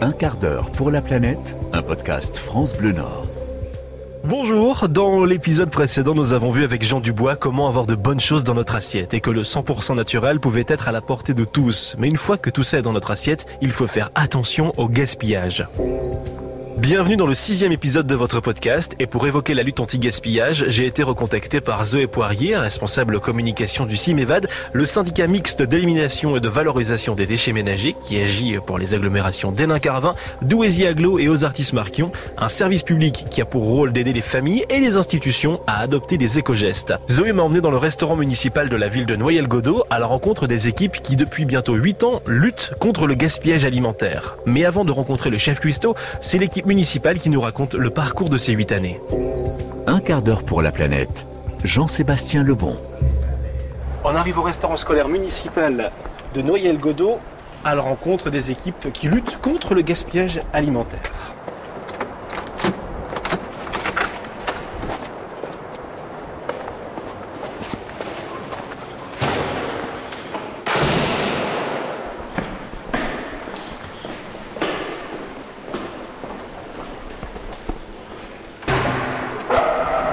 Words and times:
Un 0.00 0.12
quart 0.12 0.36
d'heure 0.36 0.70
pour 0.70 0.90
la 0.90 1.00
planète, 1.00 1.56
un 1.72 1.82
podcast 1.82 2.38
France 2.38 2.76
Bleu 2.76 2.92
Nord. 2.92 3.26
Bonjour, 4.24 4.88
dans 4.88 5.24
l'épisode 5.24 5.70
précédent 5.70 6.14
nous 6.14 6.32
avons 6.32 6.50
vu 6.50 6.64
avec 6.64 6.82
Jean 6.82 7.00
Dubois 7.00 7.36
comment 7.36 7.68
avoir 7.68 7.86
de 7.86 7.94
bonnes 7.94 8.20
choses 8.20 8.44
dans 8.44 8.54
notre 8.54 8.74
assiette 8.74 9.14
et 9.14 9.20
que 9.20 9.30
le 9.30 9.42
100% 9.42 9.94
naturel 9.94 10.40
pouvait 10.40 10.64
être 10.68 10.88
à 10.88 10.92
la 10.92 11.00
portée 11.00 11.34
de 11.34 11.44
tous. 11.44 11.94
Mais 11.98 12.08
une 12.08 12.16
fois 12.16 12.38
que 12.38 12.50
tout 12.50 12.62
ça 12.62 12.78
est 12.78 12.82
dans 12.82 12.92
notre 12.92 13.10
assiette, 13.10 13.46
il 13.60 13.72
faut 13.72 13.86
faire 13.86 14.10
attention 14.14 14.72
au 14.78 14.88
gaspillage. 14.88 15.66
Bienvenue 16.76 17.16
dans 17.16 17.28
le 17.28 17.36
sixième 17.36 17.70
épisode 17.70 18.08
de 18.08 18.16
votre 18.16 18.40
podcast 18.40 18.96
et 18.98 19.06
pour 19.06 19.28
évoquer 19.28 19.54
la 19.54 19.62
lutte 19.62 19.78
anti-gaspillage, 19.78 20.64
j'ai 20.66 20.86
été 20.86 21.04
recontacté 21.04 21.60
par 21.60 21.84
Zoé 21.84 22.08
Poirier, 22.08 22.56
responsable 22.56 23.20
communication 23.20 23.86
du 23.86 23.96
CIMEVAD, 23.96 24.48
le 24.72 24.84
syndicat 24.84 25.28
mixte 25.28 25.62
d'élimination 25.62 26.36
et 26.36 26.40
de 26.40 26.48
valorisation 26.48 27.14
des 27.14 27.26
déchets 27.26 27.52
ménagers 27.52 27.94
qui 28.04 28.20
agit 28.20 28.56
pour 28.66 28.78
les 28.78 28.96
agglomérations 28.96 29.52
d'Hénin-Carvin, 29.52 30.16
d'Ouésy-Aglo 30.42 31.20
et 31.20 31.28
aux 31.28 31.44
artistes 31.44 31.74
marquions, 31.74 32.10
un 32.38 32.48
service 32.48 32.82
public 32.82 33.26
qui 33.30 33.40
a 33.40 33.44
pour 33.44 33.62
rôle 33.62 33.92
d'aider 33.92 34.12
les 34.12 34.20
familles 34.20 34.64
et 34.68 34.80
les 34.80 34.96
institutions 34.96 35.60
à 35.68 35.78
adopter 35.78 36.18
des 36.18 36.40
éco-gestes. 36.40 36.94
Zoé 37.08 37.32
m'a 37.32 37.44
emmené 37.44 37.60
dans 37.60 37.70
le 37.70 37.78
restaurant 37.78 38.16
municipal 38.16 38.68
de 38.68 38.76
la 38.76 38.88
ville 38.88 39.06
de 39.06 39.14
Noyelles-Godeau 39.14 39.84
à 39.90 40.00
la 40.00 40.06
rencontre 40.06 40.48
des 40.48 40.66
équipes 40.66 41.00
qui 41.00 41.14
depuis 41.14 41.44
bientôt 41.44 41.74
8 41.74 42.02
ans 42.02 42.20
luttent 42.26 42.72
contre 42.80 43.06
le 43.06 43.14
gaspillage 43.14 43.64
alimentaire. 43.64 44.34
Mais 44.44 44.64
avant 44.64 44.84
de 44.84 44.90
rencontrer 44.90 45.30
le 45.30 45.38
chef 45.38 45.60
cuistot, 45.60 45.94
c'est 46.20 46.38
l'équipe 46.38 46.63
municipale 46.66 47.18
qui 47.18 47.30
nous 47.30 47.40
raconte 47.40 47.74
le 47.74 47.90
parcours 47.90 48.28
de 48.28 48.36
ces 48.36 48.52
huit 48.52 48.72
années. 48.72 49.00
Un 49.86 50.00
quart 50.00 50.22
d'heure 50.22 50.44
pour 50.44 50.62
la 50.62 50.72
planète. 50.72 51.26
Jean-Sébastien 51.64 52.42
Lebon. 52.42 52.76
On 54.04 54.14
arrive 54.14 54.38
au 54.38 54.42
restaurant 54.42 54.76
scolaire 54.76 55.08
municipal 55.08 55.90
de 56.34 56.42
Noyelles-Godeau 56.42 57.18
à 57.64 57.74
la 57.74 57.82
rencontre 57.82 58.30
des 58.30 58.50
équipes 58.50 58.92
qui 58.92 59.08
luttent 59.08 59.38
contre 59.40 59.74
le 59.74 59.82
gaspillage 59.82 60.42
alimentaire. 60.52 61.00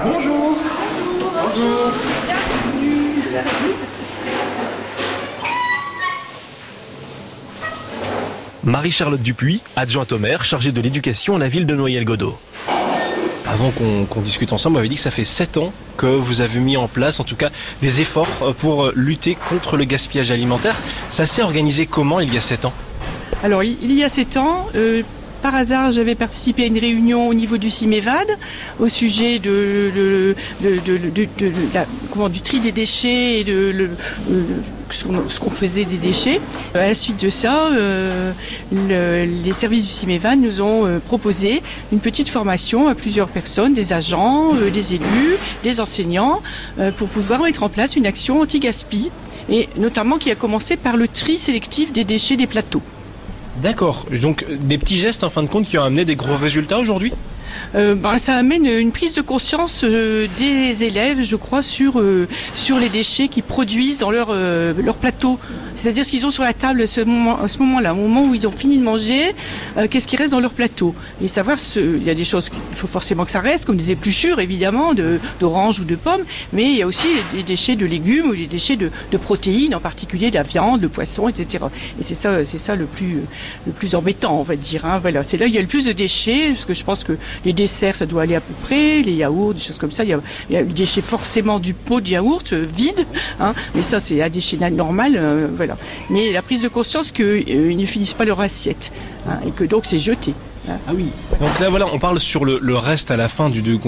Bonjour. 0.04 0.56
Bonjour. 1.22 1.92
Marie-Charlotte 8.72 9.20
Dupuis, 9.22 9.60
adjointe 9.76 10.12
au 10.12 10.18
maire, 10.18 10.44
chargée 10.46 10.72
de 10.72 10.80
l'éducation 10.80 11.36
à 11.36 11.38
la 11.38 11.46
ville 11.46 11.66
de 11.66 11.74
Noyelles-Godeau. 11.74 12.38
Avant 13.46 13.70
qu'on 13.70 14.20
discute 14.22 14.50
ensemble, 14.54 14.72
vous 14.72 14.78
m'avez 14.78 14.88
dit 14.88 14.94
que 14.94 15.00
ça 15.02 15.10
fait 15.10 15.26
7 15.26 15.58
ans 15.58 15.74
que 15.98 16.06
vous 16.06 16.40
avez 16.40 16.58
mis 16.58 16.78
en 16.78 16.88
place, 16.88 17.20
en 17.20 17.24
tout 17.24 17.36
cas, 17.36 17.50
des 17.82 18.00
efforts 18.00 18.26
euh, 18.40 18.52
pour 18.54 18.84
euh, 18.84 18.92
lutter 18.96 19.34
contre 19.46 19.76
le 19.76 19.84
gaspillage 19.84 20.30
alimentaire. 20.30 20.74
Ça 21.10 21.26
s'est 21.26 21.42
organisé 21.42 21.84
comment 21.84 22.18
il 22.20 22.32
y 22.32 22.38
a 22.38 22.40
7 22.40 22.64
ans? 22.64 22.72
Alors, 23.44 23.62
il 23.62 23.92
y 23.92 24.04
a 24.04 24.08
sept 24.08 24.38
ans, 24.38 24.66
euh, 24.74 25.02
par 25.42 25.54
hasard, 25.54 25.92
j'avais 25.92 26.14
participé 26.14 26.62
à 26.62 26.66
une 26.66 26.78
réunion 26.78 27.28
au 27.28 27.34
niveau 27.34 27.58
du 27.58 27.68
CIMEVAD 27.68 28.28
au 28.80 28.88
sujet 28.88 29.38
de, 29.38 29.90
de- 29.94 30.34
de- 30.62 30.78
de- 30.78 31.10
de- 31.10 31.28
de 31.48 31.52
la- 31.74 31.84
comment, 32.10 32.30
du 32.30 32.40
tri 32.40 32.60
des 32.60 32.72
déchets 32.72 33.40
et 33.40 33.44
de 33.44 33.70
le- 33.70 33.90
ce 34.94 35.40
qu'on 35.40 35.50
faisait 35.50 35.84
des 35.84 35.96
déchets. 35.98 36.40
À 36.74 36.78
la 36.88 36.94
suite 36.94 37.22
de 37.24 37.30
ça, 37.30 37.66
euh, 37.72 38.32
le- 38.72 39.24
les 39.44 39.52
services 39.52 39.84
du 39.84 39.90
CIMEVAD 39.90 40.40
nous 40.40 40.60
ont 40.60 40.86
euh, 40.86 40.98
proposé 40.98 41.62
une 41.92 42.00
petite 42.00 42.28
formation 42.28 42.88
à 42.88 42.94
plusieurs 42.94 43.28
personnes, 43.28 43.74
des 43.74 43.92
agents, 43.92 44.54
euh, 44.54 44.70
des 44.70 44.94
élus, 44.94 45.36
des 45.62 45.80
enseignants, 45.80 46.42
euh, 46.78 46.90
pour 46.92 47.08
pouvoir 47.08 47.42
mettre 47.42 47.62
en 47.62 47.68
place 47.68 47.96
une 47.96 48.06
action 48.06 48.40
anti-gaspi 48.40 49.10
et 49.48 49.68
notamment 49.76 50.18
qui 50.18 50.30
a 50.30 50.34
commencé 50.34 50.76
par 50.76 50.96
le 50.96 51.08
tri 51.08 51.38
sélectif 51.38 51.92
des 51.92 52.04
déchets 52.04 52.36
des 52.36 52.46
plateaux. 52.46 52.82
D'accord. 53.62 54.06
Donc, 54.20 54.44
euh, 54.48 54.56
des 54.60 54.78
petits 54.78 54.96
gestes 54.96 55.24
en 55.24 55.28
fin 55.30 55.42
de 55.42 55.48
compte 55.48 55.66
qui 55.66 55.76
ont 55.78 55.84
amené 55.84 56.04
des 56.04 56.16
gros 56.16 56.36
résultats 56.36 56.78
aujourd'hui? 56.78 57.12
Euh, 57.74 57.94
ben, 57.94 58.18
ça 58.18 58.34
amène 58.36 58.66
une 58.66 58.92
prise 58.92 59.14
de 59.14 59.22
conscience 59.22 59.84
euh, 59.84 60.26
des 60.38 60.84
élèves, 60.84 61.22
je 61.22 61.36
crois, 61.36 61.62
sur 61.62 62.00
euh, 62.00 62.28
sur 62.54 62.78
les 62.78 62.88
déchets 62.88 63.28
qu'ils 63.28 63.42
produisent 63.42 63.98
dans 63.98 64.10
leur 64.10 64.28
euh, 64.30 64.72
leur 64.82 64.96
plateau. 64.96 65.38
C'est-à-dire 65.74 66.04
ce 66.04 66.10
qu'ils 66.10 66.26
ont 66.26 66.30
sur 66.30 66.42
la 66.42 66.52
table 66.52 66.82
à 66.82 66.86
ce 66.86 67.00
moment 67.00 67.38
moment-là, 67.58 67.94
au 67.94 67.96
moment 67.96 68.26
où 68.26 68.34
ils 68.34 68.46
ont 68.46 68.52
fini 68.52 68.76
de 68.78 68.82
manger, 68.82 69.34
euh, 69.76 69.86
qu'est-ce 69.88 70.06
qui 70.06 70.16
reste 70.16 70.32
dans 70.32 70.40
leur 70.40 70.52
plateau? 70.52 70.94
Et 71.22 71.28
savoir, 71.28 71.58
ce, 71.58 71.80
il 71.80 72.02
y 72.02 72.10
a 72.10 72.14
des 72.14 72.24
choses 72.24 72.48
qu'il 72.48 72.60
faut 72.74 72.86
forcément 72.86 73.24
que 73.24 73.30
ça 73.30 73.40
reste, 73.40 73.64
comme 73.64 73.76
des 73.76 73.90
épluchures 73.90 74.40
évidemment, 74.40 74.94
de 74.94 75.18
d'oranges 75.40 75.80
ou 75.80 75.84
de 75.84 75.96
pommes, 75.96 76.24
mais 76.52 76.64
il 76.64 76.76
y 76.76 76.82
a 76.82 76.86
aussi 76.86 77.08
des 77.32 77.42
déchets 77.42 77.76
de 77.76 77.86
légumes 77.86 78.26
ou 78.26 78.36
des 78.36 78.46
déchets 78.46 78.76
de, 78.76 78.90
de 79.10 79.16
protéines, 79.16 79.74
en 79.74 79.80
particulier 79.80 80.30
de 80.30 80.36
la 80.36 80.42
viande, 80.42 80.82
le 80.82 80.88
poisson, 80.88 81.28
etc. 81.28 81.64
Et 81.98 82.02
c'est 82.02 82.14
ça, 82.14 82.44
c'est 82.44 82.58
ça 82.58 82.76
le 82.76 82.86
plus 82.86 83.22
le 83.66 83.72
plus 83.72 83.94
embêtant, 83.94 84.38
on 84.38 84.42
va 84.42 84.56
dire. 84.56 84.84
Hein. 84.84 84.98
Voilà, 84.98 85.22
c'est 85.22 85.36
là 85.36 85.46
où 85.46 85.48
il 85.48 85.54
y 85.54 85.58
a 85.58 85.62
le 85.62 85.66
plus 85.66 85.86
de 85.86 85.92
déchets, 85.92 86.48
parce 86.48 86.64
que 86.64 86.74
je 86.74 86.84
pense 86.84 87.04
que 87.04 87.16
les 87.44 87.52
desserts, 87.52 87.96
ça 87.96 88.06
doit 88.06 88.22
aller 88.22 88.34
à 88.34 88.40
peu 88.40 88.54
près, 88.62 89.02
les 89.02 89.12
yaourts, 89.12 89.54
des 89.54 89.60
choses 89.60 89.78
comme 89.78 89.90
ça. 89.90 90.04
Il 90.04 90.10
y 90.10 90.14
a, 90.14 90.20
il 90.50 90.80
y 90.80 90.86
forcément 91.00 91.58
du 91.58 91.74
pot 91.74 92.00
de 92.00 92.10
yaourt 92.10 92.52
euh, 92.52 92.64
vide, 92.64 93.06
hein. 93.40 93.54
mais 93.74 93.82
ça 93.82 94.00
c'est 94.00 94.22
un 94.22 94.28
déchet 94.28 94.56
normal, 94.70 95.14
euh, 95.16 95.48
voilà. 95.54 95.76
Mais 96.10 96.32
la 96.32 96.42
prise 96.42 96.62
de 96.62 96.68
conscience 96.68 97.12
qu'ils 97.12 97.76
ne 97.76 97.86
finissent 97.86 98.14
pas 98.14 98.24
leur 98.24 98.40
assiette, 98.40 98.92
hein, 99.28 99.38
et 99.46 99.50
que 99.50 99.64
donc 99.64 99.84
c'est 99.86 99.98
jeté. 99.98 100.34
hein. 100.68 100.76
Ah 100.86 100.92
oui. 100.94 101.06
Donc 101.40 101.58
là, 101.58 101.68
voilà, 101.68 101.86
on 101.92 101.98
parle 101.98 102.20
sur 102.20 102.44
le, 102.44 102.76
reste 102.76 103.10
à 103.10 103.16
la 103.16 103.28
fin 103.28 103.50
du, 103.50 103.78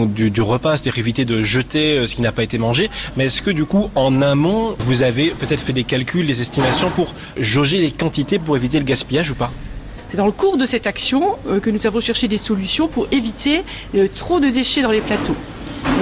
repas, 0.41 0.77
c'est-à-dire 0.77 0.99
éviter 0.99 1.25
de 1.25 1.43
jeter 1.43 1.99
euh, 1.99 2.07
ce 2.07 2.17
qui 2.17 2.23
n'a 2.23 2.33
pas 2.33 2.43
été 2.43 2.59
mangé. 2.59 2.91
Mais 3.17 3.27
est-ce 3.27 3.43
que 3.43 3.51
du 3.51 3.65
coup, 3.65 3.91
en 3.95 4.23
amont, 4.23 4.75
vous 4.79 5.03
avez 5.03 5.31
peut-être 5.31 5.61
fait 5.61 5.73
des 5.73 5.85
calculs, 5.85 6.27
des 6.27 6.41
estimations 6.41 6.91
pour 6.91 7.15
jauger 7.39 7.81
les 7.81 7.91
quantités 7.91 8.39
pour 8.39 8.57
éviter 8.57 8.79
le 8.79 8.85
gaspillage 8.85 9.31
ou 9.31 9.35
pas? 9.35 9.51
C'est 10.15 10.19
dans 10.19 10.27
le 10.27 10.31
cours 10.31 10.59
de 10.59 10.65
cette 10.65 10.87
action 10.87 11.35
euh, 11.49 11.59
que 11.59 11.71
nous 11.71 11.89
avons 11.89 11.99
cherché 11.99 12.29
des 12.29 12.39
solutions 12.39 12.87
pour 12.87 13.09
éviter 13.11 13.65
euh, 13.97 14.07
trop 14.15 14.39
de 14.39 14.49
déchets 14.49 14.81
dans 14.81 14.93
les 14.93 15.01
plateaux. 15.01 15.35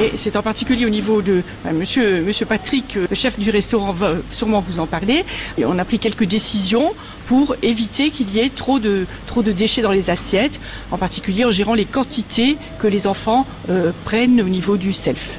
Et 0.03 0.19
c'est 0.19 0.37
en 0.37 0.43
particulier 0.43 0.85
au 0.85 0.91
niveau 0.91 1.23
de 1.23 1.43
ben, 1.65 1.73
monsieur, 1.73 2.23
Patrick, 2.47 2.99
euh, 2.99 3.07
le 3.09 3.17
chef 3.17 3.39
du 3.39 3.49
restaurant, 3.49 3.91
va 3.91 4.17
sûrement 4.31 4.61
vous 4.61 4.81
en 4.81 4.87
parler. 4.87 5.25
On 5.65 5.79
a 5.79 5.85
pris 5.87 5.99
quelques 5.99 6.25
décisions 6.25 6.93
pour 7.25 7.57
éviter 7.63 8.11
qu'il 8.11 8.29
y 8.29 8.41
ait 8.41 8.51
trop 8.51 8.79
de, 8.79 9.07
déchets 9.47 9.81
dans 9.81 9.93
les 9.93 10.11
assiettes, 10.11 10.61
en 10.91 10.99
particulier 10.99 11.47
en 11.47 11.51
gérant 11.51 11.73
les 11.73 11.87
quantités 11.87 12.59
que 12.81 12.89
les 12.89 13.07
enfants 13.07 13.47
euh, 13.71 13.93
prennent 14.05 14.43
au 14.43 14.51
niveau 14.51 14.77
du 14.77 14.93
self. 14.93 15.39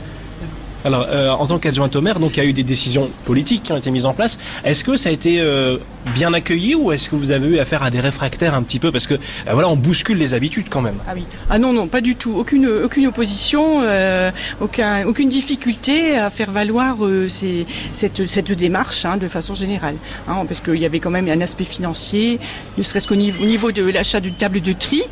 Alors, 0.85 1.07
euh, 1.09 1.29
en 1.29 1.47
tant 1.47 1.59
qu'adjointe 1.59 1.95
au 1.95 2.01
maire, 2.01 2.19
donc 2.19 2.38
il 2.38 2.44
y 2.44 2.45
a 2.45 2.49
eu 2.49 2.53
des 2.53 2.63
décisions 2.63 3.09
politiques 3.25 3.63
qui 3.63 3.71
ont 3.71 3.77
été 3.77 3.91
mises 3.91 4.05
en 4.05 4.13
place. 4.13 4.38
Est-ce 4.66 4.83
que 4.83 4.97
ça 4.97 5.09
a 5.09 5.11
été 5.11 5.39
euh, 5.39 5.77
bien 6.13 6.33
accueilli 6.33 6.75
ou 6.75 6.91
est-ce 6.91 7.09
que 7.09 7.16
vous 7.16 7.31
avez 7.31 7.47
eu 7.47 7.59
affaire 7.59 7.83
à 7.83 7.89
des 7.89 7.99
réfractaires 7.99 8.53
un 8.53 8.63
petit 8.63 8.79
peu? 8.79 8.91
Parce 8.91 9.07
que 9.07 9.13
euh, 9.13 9.17
voilà, 9.53 9.69
on 9.69 9.75
bouscule 9.75 10.17
les 10.17 10.33
habitudes 10.33 10.67
quand 10.69 10.81
même. 10.81 10.97
Ah 11.07 11.13
oui. 11.16 11.23
Ah 11.49 11.57
non, 11.57 11.71
non, 11.71 11.88
pas 11.88 12.01
du 12.01 12.16
tout. 12.16 12.33
Aucune, 12.35 12.67
aucune 12.67 13.07
opposition, 13.07 13.81
aucun, 14.59 15.05
aucune 15.05 15.29
difficulté 15.29 16.17
à 16.17 16.29
faire 16.29 16.51
valoir 16.51 16.97
cette, 17.27 18.27
cette 18.27 18.51
démarche 18.51 19.05
hein, 19.05 19.17
de 19.17 19.27
façon 19.27 19.53
générale. 19.53 19.95
Hein, 20.27 20.45
parce 20.47 20.59
qu'il 20.59 20.75
y 20.75 20.85
avait 20.85 21.00
quand 21.00 21.11
même 21.11 21.27
un 21.29 21.41
aspect 21.41 21.63
financier, 21.63 22.39
ne 22.77 22.83
serait-ce 22.83 23.07
qu'au 23.07 23.15
niveau, 23.15 23.44
au 23.44 23.47
niveau 23.47 23.71
de 23.71 23.83
l'achat 23.83 24.19
d'une 24.19 24.33
table 24.33 24.61
de 24.61 24.73
tri. 24.73 25.03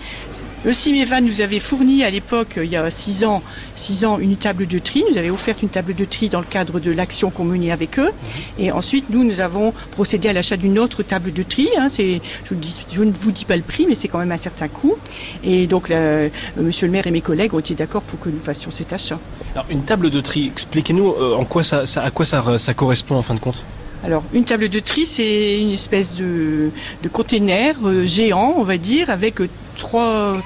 Le 0.63 0.73
CIMEVA 0.73 1.21
nous 1.21 1.41
avait 1.41 1.59
fourni 1.59 2.03
à 2.03 2.09
l'époque, 2.09 2.59
il 2.61 2.69
y 2.69 2.75
a 2.75 2.91
six 2.91 3.25
ans, 3.25 3.41
six 3.75 4.05
ans, 4.05 4.19
une 4.19 4.35
table 4.35 4.67
de 4.67 4.77
tri. 4.77 5.03
Nous 5.09 5.17
avait 5.17 5.31
offert 5.31 5.55
une 5.61 5.69
table 5.69 5.93
de 5.95 6.05
tri 6.05 6.29
dans 6.29 6.39
le 6.39 6.45
cadre 6.45 6.79
de 6.79 6.91
l'action 6.91 7.29
qu'on 7.29 7.43
menait 7.43 7.71
avec 7.71 7.99
eux. 7.99 8.11
Et 8.59 8.71
ensuite, 8.71 9.09
nous, 9.09 9.23
nous 9.23 9.39
avons 9.39 9.73
procédé 9.91 10.29
à 10.29 10.33
l'achat 10.33 10.57
d'une 10.57 10.77
autre 10.79 11.03
table 11.03 11.33
de 11.33 11.43
tri. 11.43 11.69
Hein, 11.77 11.89
c'est, 11.89 12.21
je, 12.45 12.53
vous 12.53 12.59
dis- 12.59 12.85
je 12.91 13.03
ne 13.03 13.11
vous 13.11 13.31
dis 13.31 13.45
pas 13.45 13.55
le 13.55 13.61
prix, 13.61 13.85
mais 13.87 13.95
c'est 13.95 14.07
quand 14.07 14.19
même 14.19 14.31
un 14.31 14.37
certain 14.37 14.67
coût. 14.67 14.95
Et 15.43 15.67
donc, 15.67 15.89
là, 15.89 15.95
euh, 15.97 16.29
Monsieur 16.57 16.87
le 16.87 16.91
maire 16.93 17.07
et 17.07 17.11
mes 17.11 17.21
collègues 17.21 17.53
ont 17.53 17.59
été 17.59 17.75
d'accord 17.75 18.01
pour 18.01 18.19
que 18.19 18.29
nous 18.29 18.39
fassions 18.39 18.71
cet 18.71 18.93
achat. 18.93 19.19
Alors, 19.53 19.65
une 19.69 19.83
table 19.83 20.09
de 20.09 20.21
tri, 20.21 20.47
expliquez-nous 20.47 21.09
euh, 21.09 21.35
en 21.35 21.45
quoi 21.45 21.63
ça, 21.63 21.85
ça- 21.85 22.03
à 22.03 22.11
quoi 22.11 22.25
ça, 22.25 22.43
ça 22.57 22.73
correspond 22.73 23.15
en 23.15 23.21
fin 23.23 23.35
de 23.35 23.39
compte? 23.39 23.63
Alors, 24.03 24.23
une 24.33 24.45
table 24.45 24.67
de 24.67 24.79
tri, 24.79 25.05
c'est 25.05 25.59
une 25.59 25.69
espèce 25.71 26.15
de, 26.15 26.71
de 27.03 27.07
container 27.09 27.75
euh, 27.83 28.05
géant, 28.07 28.55
on 28.57 28.63
va 28.63 28.77
dire, 28.77 29.09
avec 29.11 29.39
euh, 29.41 29.47
trois. 29.77 30.37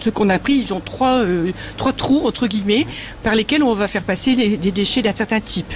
Ce 0.00 0.10
qu'on 0.10 0.28
a 0.28 0.38
pris, 0.38 0.54
ils 0.54 0.74
ont 0.74 0.80
trois, 0.80 1.22
euh, 1.24 1.52
trois 1.76 1.92
trous, 1.92 2.26
entre 2.26 2.46
guillemets, 2.46 2.86
par 3.22 3.34
lesquels 3.34 3.62
on 3.62 3.74
va 3.74 3.88
faire 3.88 4.02
passer 4.02 4.34
des 4.34 4.72
déchets 4.72 5.02
d'un 5.02 5.14
certain 5.14 5.40
type. 5.40 5.72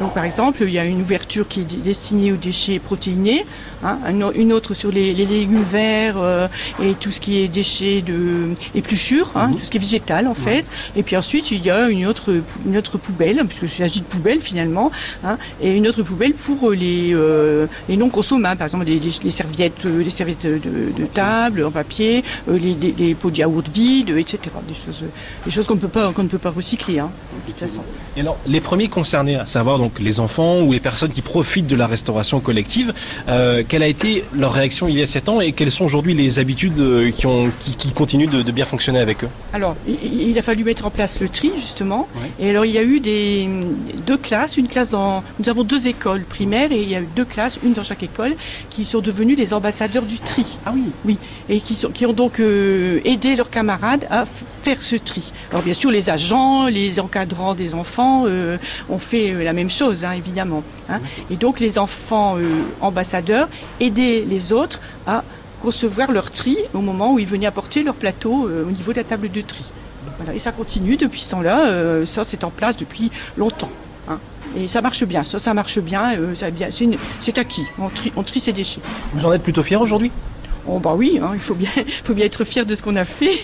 Donc 0.00 0.14
par 0.14 0.24
exemple, 0.24 0.62
il 0.62 0.70
y 0.70 0.78
a 0.78 0.84
une 0.84 1.00
ouverture 1.00 1.46
qui 1.46 1.60
est 1.60 1.82
destinée 1.82 2.32
aux 2.32 2.36
déchets 2.36 2.78
protéinés, 2.78 3.46
hein, 3.84 3.98
une 4.34 4.52
autre 4.52 4.74
sur 4.74 4.90
les, 4.90 5.14
légumes 5.14 5.62
verts 5.62 6.16
euh, 6.18 6.48
et 6.82 6.94
tout 6.94 7.10
ce 7.10 7.20
qui 7.20 7.38
est 7.38 7.48
déchets 7.48 8.02
de 8.02 8.54
épluchures, 8.74 9.32
hein, 9.36 9.48
mhm. 9.48 9.56
tout 9.56 9.64
ce 9.64 9.70
qui 9.70 9.76
est 9.76 9.80
végétal 9.80 10.26
en 10.26 10.34
fait. 10.34 10.64
Et 10.96 11.02
puis 11.02 11.16
ensuite, 11.16 11.50
il 11.50 11.64
y 11.64 11.70
a 11.70 11.88
une 11.88 12.06
autre 12.06 12.42
une 12.66 12.76
autre 12.76 12.98
poubelle, 12.98 13.44
puisque 13.46 13.68
s'agit 13.68 14.00
de 14.00 14.06
poubelle 14.06 14.40
finalement, 14.40 14.90
hein, 15.24 15.38
et 15.60 15.70
une 15.76 15.86
autre 15.86 16.02
poubelle 16.02 16.34
pour 16.34 16.72
les, 16.72 17.10
euh, 17.12 17.66
les 17.88 17.96
non 17.96 18.08
consommables, 18.08 18.58
par 18.58 18.66
exemple 18.66 18.86
les, 18.86 18.98
les 18.98 19.30
serviettes, 19.30 19.84
les 19.84 20.10
serviettes 20.10 20.44
de, 20.44 20.58
de, 20.58 21.06
table 21.06 21.64
en 21.64 21.70
papier, 21.70 22.24
les, 22.48 22.74
les, 22.74 23.14
pots 23.14 23.30
de 23.30 23.38
yaourt 23.38 23.68
vides, 23.68 24.10
etc. 24.10 24.38
Des 24.66 24.74
choses, 24.74 25.04
des 25.44 25.50
choses 25.50 25.66
qu'on 25.66 25.76
ne 25.76 25.80
peut 25.80 25.88
pas 25.88 26.12
qu'on 26.12 26.24
ne 26.24 26.28
peut 26.28 26.38
pas 26.38 26.50
recycler. 26.50 26.98
Hein, 26.98 27.10
de 27.46 27.52
toute 27.52 27.60
façon. 27.60 27.82
Et 28.16 28.20
alors, 28.20 28.38
les 28.46 28.60
premiers 28.60 28.88
concernés, 28.88 29.36
à 29.36 29.46
savoir 29.46 29.78
donc 29.84 30.00
les 30.00 30.18
enfants 30.18 30.62
ou 30.62 30.72
les 30.72 30.80
personnes 30.80 31.10
qui 31.10 31.20
profitent 31.20 31.66
de 31.66 31.76
la 31.76 31.86
restauration 31.86 32.40
collective, 32.40 32.94
euh, 33.28 33.62
quelle 33.68 33.82
a 33.82 33.86
été 33.86 34.24
leur 34.34 34.52
réaction 34.52 34.88
il 34.88 34.98
y 34.98 35.02
a 35.02 35.06
7 35.06 35.28
ans 35.28 35.40
et 35.42 35.52
quelles 35.52 35.70
sont 35.70 35.84
aujourd'hui 35.84 36.14
les 36.14 36.38
habitudes 36.38 36.78
euh, 36.80 37.10
qui, 37.10 37.26
ont, 37.26 37.50
qui, 37.62 37.92
continuent 37.92 38.30
de, 38.30 38.50
bien 38.50 38.64
fonctionner 38.64 38.98
avec 38.98 39.24
eux? 39.24 39.28
Alors, 39.52 39.76
il, 39.86 40.38
a 40.38 40.42
fallu 40.42 40.64
mettre 40.64 40.86
en 40.86 40.90
place 40.90 41.20
le 41.20 41.28
tri 41.28 41.50
justement. 41.56 42.08
Et 42.40 42.48
alors, 42.48 42.64
il 42.64 42.72
y 42.72 42.78
a 42.78 42.82
eu 42.82 42.98
des, 42.98 43.46
deux 44.06 44.16
classes, 44.16 44.56
une 44.56 44.68
classe 44.68 44.90
dans, 44.90 45.22
nous 45.38 45.48
avons 45.50 45.64
deux 45.64 45.86
écoles 45.86 46.22
primaires 46.22 46.72
et 46.72 46.80
il 46.80 46.88
y 46.88 46.96
a 46.96 47.00
eu 47.00 47.08
deux 47.14 47.26
classes, 47.26 47.58
une 47.62 47.74
dans 47.74 47.84
chaque 47.84 48.02
école, 48.02 48.34
qui 48.70 48.86
sont 48.86 49.00
devenues 49.00 49.34
les 49.34 49.52
ambassadeurs 49.52 50.04
du 50.04 50.18
tri. 50.18 50.58
Ah 50.64 50.72
oui. 50.74 50.84
Oui, 51.04 51.18
et 51.50 51.60
qui, 51.60 51.74
sont, 51.74 51.90
qui 51.90 52.06
ont 52.06 52.14
donc 52.14 52.40
euh, 52.40 53.00
aidé 53.04 53.36
leurs 53.36 53.50
camarades 53.50 54.06
à 54.10 54.24
faire 54.24 54.82
ce 54.82 54.96
tri. 54.96 55.30
Alors 55.50 55.62
bien 55.62 55.74
sûr, 55.74 55.90
les 55.90 56.08
agents, 56.08 56.68
les 56.68 56.98
encadrants 56.98 57.54
des 57.54 57.74
enfants 57.74 58.24
euh, 58.26 58.56
ont 58.88 58.98
fait 58.98 59.44
la 59.44 59.52
même 59.52 59.70
chose, 59.70 59.73
hein, 59.82 60.12
évidemment. 60.12 60.62
Hein. 60.88 61.00
Et 61.30 61.36
donc 61.36 61.60
les 61.60 61.78
enfants 61.78 62.36
euh, 62.38 62.62
ambassadeurs 62.80 63.48
aidaient 63.80 64.24
les 64.28 64.52
autres 64.52 64.80
à 65.06 65.24
concevoir 65.62 66.12
leur 66.12 66.30
tri 66.30 66.58
au 66.74 66.80
moment 66.80 67.14
où 67.14 67.18
ils 67.18 67.26
venaient 67.26 67.46
apporter 67.46 67.82
leur 67.82 67.94
plateau 67.94 68.48
au 68.48 68.70
niveau 68.70 68.92
de 68.92 68.98
la 68.98 69.04
table 69.04 69.30
de 69.30 69.40
tri. 69.40 69.64
Et 70.34 70.38
ça 70.38 70.52
continue 70.52 70.96
depuis 70.96 71.20
ce 71.20 71.30
temps-là. 71.30 72.04
ça, 72.04 72.22
c'est 72.22 72.44
en 72.44 72.50
place 72.50 72.76
depuis 72.76 73.10
longtemps. 73.38 73.70
Hein. 74.08 74.18
Et 74.56 74.68
ça 74.68 74.82
marche 74.82 75.04
bien. 75.04 75.24
Ça, 75.24 75.38
ça 75.38 75.54
marche 75.54 75.78
bien. 75.78 76.14
c'est 77.18 77.38
acquis. 77.38 77.64
On 77.78 77.88
trie, 77.88 78.12
on 78.14 78.22
trie 78.22 78.40
ses 78.40 78.52
déchets. 78.52 78.82
Vous 79.14 79.24
en 79.24 79.32
êtes 79.32 79.42
plutôt 79.42 79.62
fier 79.62 79.80
aujourd'hui? 79.80 80.10
Oh 80.66 80.78
bah 80.78 80.94
oui, 80.96 81.18
hein, 81.22 81.32
il 81.34 81.40
faut 81.40 81.54
bien, 81.54 81.68
faut 82.04 82.14
bien 82.14 82.24
être 82.24 82.44
fier 82.44 82.64
de 82.64 82.74
ce 82.74 82.82
qu'on 82.82 82.96
a 82.96 83.04
fait. 83.04 83.38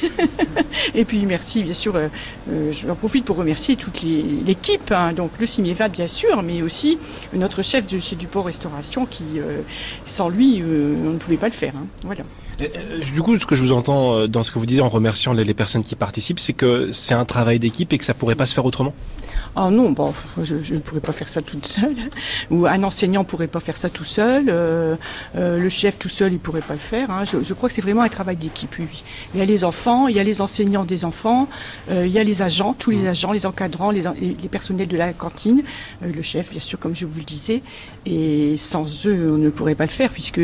et 0.94 1.04
puis 1.04 1.26
merci, 1.26 1.62
bien 1.62 1.74
sûr, 1.74 1.96
euh, 1.96 2.08
euh, 2.50 2.72
je 2.72 2.86
profite 2.88 3.24
pour 3.24 3.36
remercier 3.36 3.76
toute 3.76 4.02
l'équipe, 4.02 4.90
hein, 4.90 5.12
donc 5.12 5.30
le 5.38 5.46
CIMIEVA 5.46 5.88
bien 5.88 6.06
sûr, 6.06 6.42
mais 6.42 6.62
aussi 6.62 6.98
notre 7.32 7.62
chef 7.62 7.86
de 7.86 7.98
chez 7.98 8.16
Dupont 8.16 8.42
Restauration 8.42 9.06
qui, 9.06 9.38
euh, 9.38 9.60
sans 10.06 10.28
lui, 10.28 10.62
on 10.64 11.10
ne 11.10 11.18
pouvait 11.18 11.36
pas 11.36 11.46
le 11.46 11.52
faire. 11.52 11.72
Hein, 11.76 11.86
voilà. 12.04 12.22
Du 13.14 13.22
coup, 13.22 13.38
ce 13.38 13.46
que 13.46 13.54
je 13.54 13.62
vous 13.62 13.72
entends 13.72 14.28
dans 14.28 14.42
ce 14.42 14.50
que 14.50 14.58
vous 14.58 14.66
dites 14.66 14.82
en 14.82 14.88
remerciant 14.88 15.32
les, 15.32 15.54
personnes 15.54 15.82
qui 15.82 15.96
participent, 15.96 16.40
c'est 16.40 16.52
que 16.52 16.90
c'est 16.92 17.14
un 17.14 17.24
travail 17.24 17.58
d'équipe 17.58 17.90
et 17.94 17.98
que 17.98 18.04
ça 18.04 18.12
pourrait 18.12 18.34
pas 18.34 18.44
se 18.44 18.52
faire 18.52 18.66
autrement? 18.66 18.92
Ah 19.56 19.68
non, 19.70 19.90
bon, 19.90 20.12
je 20.42 20.74
ne 20.74 20.78
pourrais 20.78 21.00
pas 21.00 21.12
faire 21.12 21.28
ça 21.28 21.42
toute 21.42 21.66
seule. 21.66 21.96
Ou 22.50 22.66
un 22.66 22.82
enseignant 22.84 23.24
pourrait 23.24 23.48
pas 23.48 23.58
faire 23.58 23.76
ça 23.76 23.90
tout 23.90 24.04
seul. 24.04 24.46
Euh, 24.48 24.94
euh, 25.36 25.58
le 25.58 25.68
chef 25.68 25.98
tout 25.98 26.08
seul, 26.08 26.32
il 26.32 26.38
pourrait 26.38 26.60
pas 26.60 26.74
le 26.74 26.80
faire. 26.80 27.10
Hein. 27.10 27.24
Je, 27.24 27.54
crois 27.54 27.68
que 27.68 27.74
c'est 27.74 27.80
vraiment 27.80 28.02
un 28.02 28.08
travail 28.08 28.36
d'équipe. 28.36 28.74
Oui. 28.78 29.02
Il 29.34 29.40
y 29.40 29.42
a 29.42 29.46
les 29.46 29.64
enfants, 29.64 30.06
il 30.06 30.14
y 30.14 30.20
a 30.20 30.22
les 30.22 30.40
enseignants 30.40 30.84
des 30.84 31.04
enfants, 31.04 31.48
euh, 31.90 32.06
il 32.06 32.12
y 32.12 32.18
a 32.18 32.24
les 32.24 32.42
agents, 32.42 32.74
tous 32.78 32.90
les 32.90 33.04
mmh. 33.04 33.08
agents, 33.08 33.32
les 33.32 33.44
encadrants, 33.44 33.90
les, 33.90 34.02
les 34.20 34.48
personnels 34.48 34.88
de 34.88 34.96
la 34.96 35.12
cantine, 35.12 35.62
le 36.00 36.22
chef, 36.22 36.50
bien 36.50 36.60
sûr, 36.60 36.78
comme 36.78 36.94
je 36.94 37.04
vous 37.06 37.18
le 37.18 37.24
disais. 37.24 37.62
Et 38.06 38.56
sans 38.56 39.06
eux, 39.06 39.32
on 39.32 39.38
ne 39.38 39.50
pourrait 39.50 39.74
pas 39.74 39.84
le 39.84 39.90
faire 39.90 40.10
puisque 40.10 40.40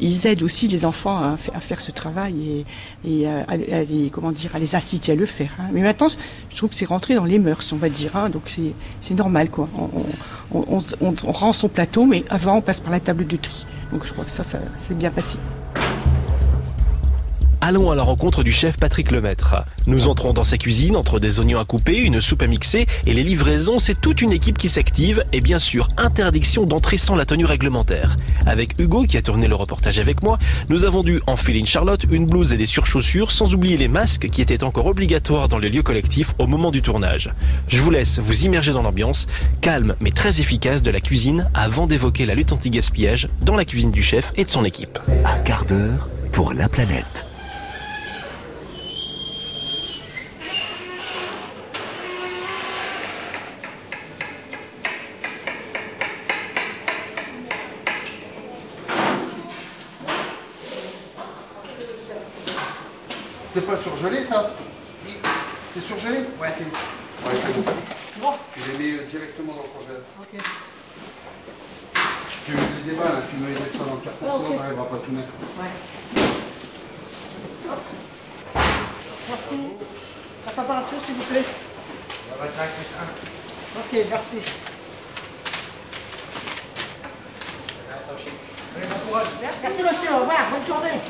ils 0.00 0.26
aident 0.26 0.42
aussi 0.42 0.66
les 0.66 0.84
enfants 0.84 1.18
à, 1.18 1.36
faire 1.36 1.80
ce 1.80 1.90
travail 1.92 2.64
et, 3.04 3.10
et 3.22 3.26
à, 3.28 3.56
les, 3.56 4.10
comment 4.10 4.32
dire, 4.32 4.56
à 4.56 4.58
les 4.58 4.74
inciter 4.74 5.12
à 5.12 5.14
le 5.14 5.26
faire. 5.26 5.54
Hein. 5.58 5.68
Mais 5.72 5.82
maintenant, 5.82 6.08
je 6.08 6.56
trouve 6.56 6.70
que 6.70 6.76
c'est 6.76 6.86
rentré 6.86 7.14
dans 7.14 7.24
les 7.24 7.38
mœurs, 7.38 7.72
on 7.72 7.76
va 7.76 7.88
dire. 7.88 8.16
Hein. 8.16 8.30
Donc 8.30 8.45
c'est 8.48 9.14
normal 9.14 9.50
quoi. 9.50 9.68
On, 10.52 11.30
rend 11.30 11.52
son 11.52 11.68
plateau, 11.68 12.06
mais 12.06 12.24
avant 12.30 12.56
on 12.56 12.60
passe 12.60 12.80
par 12.80 12.92
la 12.92 13.00
table 13.00 13.26
de 13.26 13.36
tri. 13.36 13.66
Donc 13.92 14.04
je 14.04 14.12
crois 14.12 14.24
que 14.24 14.30
ça, 14.30 14.44
ça 14.44 14.58
s'est 14.76 14.94
bien 14.94 15.10
passé. 15.10 15.38
Allons 17.62 17.90
à 17.90 17.94
la 17.94 18.02
rencontre 18.02 18.44
du 18.44 18.52
chef 18.52 18.78
Patrick 18.78 19.10
Lemaître. 19.10 19.56
Nous 19.86 20.08
entrons 20.08 20.32
dans 20.34 20.44
sa 20.44 20.58
cuisine 20.58 20.94
entre 20.94 21.18
des 21.18 21.40
oignons 21.40 21.58
à 21.58 21.64
couper, 21.64 21.98
une 21.98 22.20
soupe 22.20 22.42
à 22.42 22.46
mixer 22.46 22.86
et 23.06 23.14
les 23.14 23.22
livraisons, 23.22 23.78
c'est 23.78 23.98
toute 23.98 24.20
une 24.20 24.32
équipe 24.32 24.58
qui 24.58 24.68
s'active 24.68 25.24
et 25.32 25.40
bien 25.40 25.58
sûr 25.58 25.88
interdiction 25.96 26.64
d'entrer 26.64 26.98
sans 26.98 27.16
la 27.16 27.24
tenue 27.24 27.46
réglementaire. 27.46 28.14
Avec 28.44 28.78
Hugo 28.78 29.04
qui 29.04 29.16
a 29.16 29.22
tourné 29.22 29.48
le 29.48 29.54
reportage 29.54 29.98
avec 29.98 30.22
moi, 30.22 30.38
nous 30.68 30.84
avons 30.84 31.00
dû 31.00 31.20
enfiler 31.26 31.58
une 31.58 31.66
charlotte, 31.66 32.04
une 32.10 32.26
blouse 32.26 32.52
et 32.52 32.58
des 32.58 32.66
surchaussures 32.66 33.32
sans 33.32 33.54
oublier 33.54 33.78
les 33.78 33.88
masques 33.88 34.28
qui 34.28 34.42
étaient 34.42 34.62
encore 34.62 34.86
obligatoires 34.86 35.48
dans 35.48 35.58
les 35.58 35.70
lieux 35.70 35.82
collectifs 35.82 36.34
au 36.38 36.46
moment 36.46 36.70
du 36.70 36.82
tournage. 36.82 37.30
Je 37.68 37.80
vous 37.80 37.90
laisse 37.90 38.18
vous 38.18 38.44
immerger 38.44 38.72
dans 38.72 38.82
l'ambiance, 38.82 39.26
calme 39.62 39.96
mais 40.00 40.10
très 40.10 40.40
efficace 40.40 40.82
de 40.82 40.90
la 40.90 41.00
cuisine 41.00 41.48
avant 41.54 41.86
d'évoquer 41.86 42.26
la 42.26 42.34
lutte 42.34 42.52
anti-gaspillage 42.52 43.28
dans 43.40 43.56
la 43.56 43.64
cuisine 43.64 43.92
du 43.92 44.02
chef 44.02 44.32
et 44.36 44.44
de 44.44 44.50
son 44.50 44.64
équipe. 44.64 44.98
Un 45.24 45.38
quart 45.38 45.64
d'heure 45.64 46.10
pour 46.32 46.52
la 46.52 46.68
planète. 46.68 47.26
C'est 63.56 63.66
pas 63.66 63.78
surgelé 63.78 64.22
ça 64.22 64.50
Si. 65.02 65.08
C'est 65.74 65.80
surgelé 65.80 66.18
Ouais. 66.40 66.48
Ouais, 66.48 67.32
c'est 67.34 67.54
bon. 67.64 67.72
Bon. 68.20 68.34
Je 68.56 68.72
les 68.72 68.78
mets 68.78 68.98
euh, 69.00 69.04
directement 69.04 69.54
dans 69.54 69.62
le 69.62 69.68
congélateur. 69.68 70.04
Ok. 70.20 70.40
Tu 72.44 72.52
les 72.52 72.92
déballes, 72.92 73.22
tu 73.28 73.36
mets 73.36 73.54
ça 73.54 73.84
dans 73.84 73.94
le 73.94 74.00
carton, 74.00 74.20
sinon 74.20 74.50
on 74.52 74.56
n'arrivera 74.56 74.88
pas 74.88 74.96
à 74.96 74.98
tout 74.98 75.12
mettre. 75.12 75.28
Ouais. 75.58 75.72
Merci. 79.28 79.56
La 80.46 80.52
température, 80.52 80.98
s'il 81.04 81.14
vous 81.16 81.24
plaît 81.24 81.44
La 82.30 82.36
va 82.36 82.52
plus 82.52 83.98
1. 83.98 84.00
Ok, 84.00 84.06
merci. 84.08 84.36
Merci 89.62 89.82
monsieur, 89.82 90.10
au 90.12 90.20
revoir, 90.20 90.50
bonne 90.50 90.64
journée. 90.64 91.00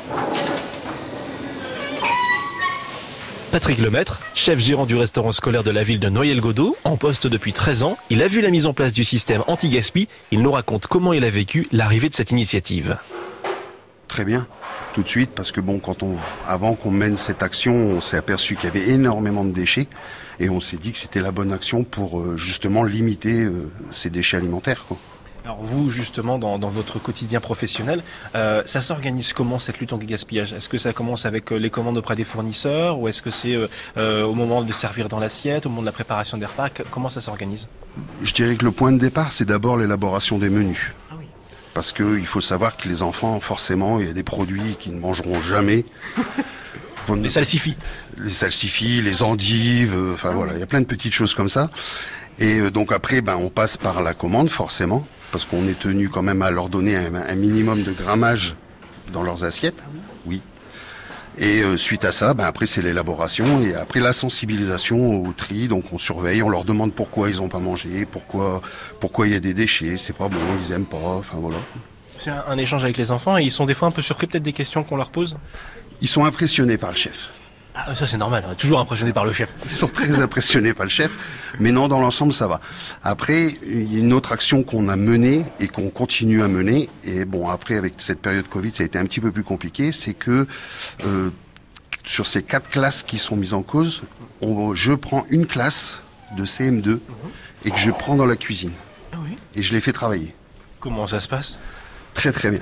Patrick 3.57 3.79
Lemaître, 3.79 4.19
chef 4.35 4.59
gérant 4.59 4.85
du 4.85 4.95
restaurant 4.95 5.31
scolaire 5.31 5.63
de 5.63 5.71
la 5.71 5.81
ville 5.81 5.99
de 5.99 6.09
Noyelles-Godot, 6.09 6.77
en 6.83 6.95
poste 6.95 7.25
depuis 7.25 7.53
13 7.53 7.81
ans, 7.81 7.97
il 8.11 8.21
a 8.21 8.27
vu 8.27 8.41
la 8.41 8.51
mise 8.51 8.67
en 8.67 8.73
place 8.73 8.93
du 8.93 9.03
système 9.03 9.43
anti-gaspi. 9.47 10.07
Il 10.29 10.43
nous 10.43 10.51
raconte 10.51 10.85
comment 10.85 11.11
il 11.11 11.23
a 11.23 11.31
vécu 11.31 11.67
l'arrivée 11.71 12.07
de 12.07 12.13
cette 12.13 12.29
initiative. 12.29 12.99
Très 14.07 14.25
bien, 14.25 14.45
tout 14.93 15.01
de 15.01 15.07
suite, 15.07 15.31
parce 15.33 15.51
que 15.51 15.59
bon, 15.59 15.81
avant 16.47 16.75
qu'on 16.75 16.91
mène 16.91 17.17
cette 17.17 17.41
action, 17.41 17.73
on 17.73 17.99
s'est 17.99 18.17
aperçu 18.17 18.57
qu'il 18.57 18.65
y 18.65 18.67
avait 18.67 18.91
énormément 18.91 19.43
de 19.43 19.51
déchets 19.51 19.87
et 20.39 20.51
on 20.51 20.61
s'est 20.61 20.77
dit 20.77 20.91
que 20.91 20.99
c'était 20.99 21.21
la 21.21 21.31
bonne 21.31 21.51
action 21.51 21.83
pour 21.83 22.19
euh, 22.19 22.37
justement 22.37 22.83
limiter 22.83 23.43
euh, 23.43 23.71
ces 23.89 24.11
déchets 24.11 24.37
alimentaires. 24.37 24.85
Alors 25.47 25.63
vous, 25.63 25.89
justement, 25.89 26.37
dans, 26.39 26.57
votre 26.57 26.99
quotidien 26.99 27.39
professionnel, 27.39 28.03
euh, 28.35 28.63
ça 28.65 28.81
s'organise 28.81 29.31
comment 29.31 29.59
cette 29.59 29.79
lutte 29.79 29.93
anti-gaspillage? 29.93 30.51
Est-ce 30.51 30.67
que 30.67 30.77
ça 30.77 30.91
commence 30.91 31.25
avec 31.25 31.53
euh, 31.53 31.55
les 31.55 31.69
commandes 31.69 31.97
auprès 31.97 32.17
des 32.17 32.25
fournisseurs 32.25 32.99
ou 32.99 33.07
est-ce 33.07 33.21
que 33.21 33.29
c'est 33.29 33.57
euh, 33.95 34.25
au 34.25 34.33
moment 34.33 34.61
de 34.61 34.73
servir 34.73 35.07
dans 35.07 35.19
l'assiette, 35.19 35.65
au 35.65 35.69
moment 35.69 35.83
de 35.83 35.85
la 35.85 35.93
préparation 35.93 36.37
des 36.37 36.45
repas? 36.45 36.67
Comment 36.91 37.07
ça 37.07 37.21
s'organise? 37.21 37.69
Je 38.21 38.33
dirais 38.33 38.57
que 38.57 38.65
le 38.65 38.71
point 38.71 38.91
de 38.91 38.97
départ, 38.97 39.31
c'est 39.31 39.45
d'abord 39.45 39.77
l'élaboration 39.77 40.37
des 40.37 40.49
menus. 40.49 40.91
Ah 41.09 41.13
oui. 41.17 41.27
Parce 41.73 41.93
qu'il 41.93 42.25
faut 42.25 42.41
savoir 42.41 42.75
que 42.75 42.89
les 42.89 43.01
enfants, 43.01 43.39
forcément, 43.39 44.01
il 44.01 44.07
y 44.07 44.09
a 44.09 44.13
des 44.13 44.23
produits 44.23 44.75
qu'ils 44.77 44.95
ne 44.95 44.99
mangeront 44.99 45.39
jamais. 45.39 45.85
les 47.15 47.29
salsifis. 47.29 47.77
Les 48.17 48.33
salsifis, 48.33 49.01
les 49.01 49.23
endives, 49.23 49.95
enfin 50.11 50.31
voilà, 50.31 50.55
il 50.55 50.59
y 50.59 50.63
a 50.63 50.67
plein 50.67 50.81
de 50.81 50.87
petites 50.87 51.13
choses 51.13 51.33
comme 51.33 51.47
ça. 51.47 51.69
Et 52.37 52.69
donc 52.69 52.91
après, 52.91 53.21
ben, 53.21 53.37
on 53.37 53.49
passe 53.49 53.77
par 53.77 54.03
la 54.03 54.13
commande, 54.13 54.49
forcément 54.49 55.07
parce 55.31 55.45
qu'on 55.45 55.67
est 55.67 55.79
tenu 55.79 56.09
quand 56.09 56.21
même 56.21 56.41
à 56.41 56.51
leur 56.51 56.69
donner 56.69 56.95
un, 56.95 57.35
minimum 57.35 57.83
de 57.83 57.91
grammage 57.91 58.55
dans 59.13 59.23
leurs 59.23 59.43
assiettes. 59.43 59.83
Oui. 60.25 60.41
Et 61.37 61.61
euh, 61.61 61.77
suite 61.77 62.03
à 62.03 62.11
ça, 62.11 62.33
ben 62.33 62.45
après 62.45 62.65
c'est 62.65 62.81
l'élaboration 62.81 63.61
et 63.61 63.75
après 63.75 63.99
la 63.99 64.11
sensibilisation 64.11 65.23
au 65.23 65.33
tri. 65.33 65.67
Donc 65.67 65.85
on 65.93 65.99
surveille, 65.99 66.41
on 66.41 66.49
leur 66.49 66.65
demande 66.65 66.93
pourquoi 66.93 67.29
ils 67.29 67.37
n'ont 67.37 67.49
pas 67.49 67.59
mangé, 67.59 68.07
pourquoi 68.09 68.61
pourquoi 68.99 69.27
il 69.27 69.33
y 69.33 69.35
a 69.35 69.39
des 69.39 69.53
déchets, 69.53 69.97
c'est 69.97 70.15
pas 70.15 70.29
bon, 70.29 70.39
ils 70.59 70.73
aiment 70.73 70.85
pas. 70.85 70.97
Enfin 70.97 71.37
voilà. 71.39 71.57
C'est 72.17 72.31
un, 72.31 72.43
un, 72.47 72.57
échange 72.57 72.83
avec 72.83 72.97
les 72.97 73.11
enfants 73.11 73.37
et 73.37 73.43
ils 73.43 73.51
sont 73.51 73.67
des 73.67 73.75
fois 73.75 73.87
un 73.87 73.91
peu 73.91 74.01
surpris 74.01 74.25
peut-être 74.25 74.43
des 74.43 74.53
questions 74.53 74.83
qu'on 74.83 74.97
leur 74.97 75.11
pose. 75.11 75.37
Ils 76.01 76.07
sont 76.07 76.25
impressionnés 76.25 76.77
par 76.77 76.89
le 76.89 76.95
chef. 76.95 77.29
Ah, 77.79 77.93
ça 77.95 78.07
c'est 78.07 78.17
normal, 78.17 78.43
toujours 78.57 78.79
impressionné 78.79 79.13
par 79.13 79.23
le 79.23 79.31
chef. 79.31 79.53
Ils 79.65 79.71
sont 79.71 79.87
très 79.87 80.19
impressionnés 80.19 80.73
par 80.73 80.85
le 80.85 80.89
chef, 80.89 81.15
mais 81.59 81.71
non, 81.71 81.87
dans 81.87 81.99
l'ensemble, 81.99 82.33
ça 82.33 82.47
va. 82.47 82.59
Après, 83.03 83.55
il 83.67 83.93
y 83.93 83.97
a 83.97 83.99
une 83.99 84.13
autre 84.13 84.31
action 84.31 84.63
qu'on 84.63 84.89
a 84.89 84.95
menée 84.95 85.45
et 85.59 85.67
qu'on 85.67 85.91
continue 85.91 86.41
à 86.41 86.47
mener, 86.47 86.89
et 87.05 87.23
bon, 87.25 87.49
après, 87.49 87.75
avec 87.75 87.93
cette 87.99 88.19
période 88.19 88.47
Covid, 88.47 88.71
ça 88.73 88.81
a 88.81 88.85
été 88.87 88.97
un 88.97 89.05
petit 89.05 89.19
peu 89.19 89.31
plus 89.31 89.43
compliqué, 89.43 89.91
c'est 89.91 90.15
que 90.15 90.47
euh, 91.05 91.29
sur 92.03 92.25
ces 92.25 92.41
quatre 92.41 92.69
classes 92.69 93.03
qui 93.03 93.19
sont 93.19 93.35
mises 93.35 93.53
en 93.53 93.61
cause, 93.61 94.01
on, 94.41 94.73
je 94.73 94.93
prends 94.93 95.25
une 95.29 95.45
classe 95.45 95.99
de 96.35 96.45
CM2 96.45 96.99
et 97.65 97.71
que 97.71 97.77
je 97.77 97.91
prends 97.91 98.15
dans 98.15 98.25
la 98.25 98.35
cuisine. 98.35 98.73
Ah 99.13 99.17
oui 99.23 99.35
Et 99.55 99.61
je 99.61 99.73
les 99.73 99.81
fais 99.81 99.93
travailler. 99.93 100.33
Comment 100.79 101.05
ça 101.05 101.19
se 101.19 101.27
passe? 101.27 101.59
Très 102.13 102.31
très 102.31 102.49
bien. 102.49 102.61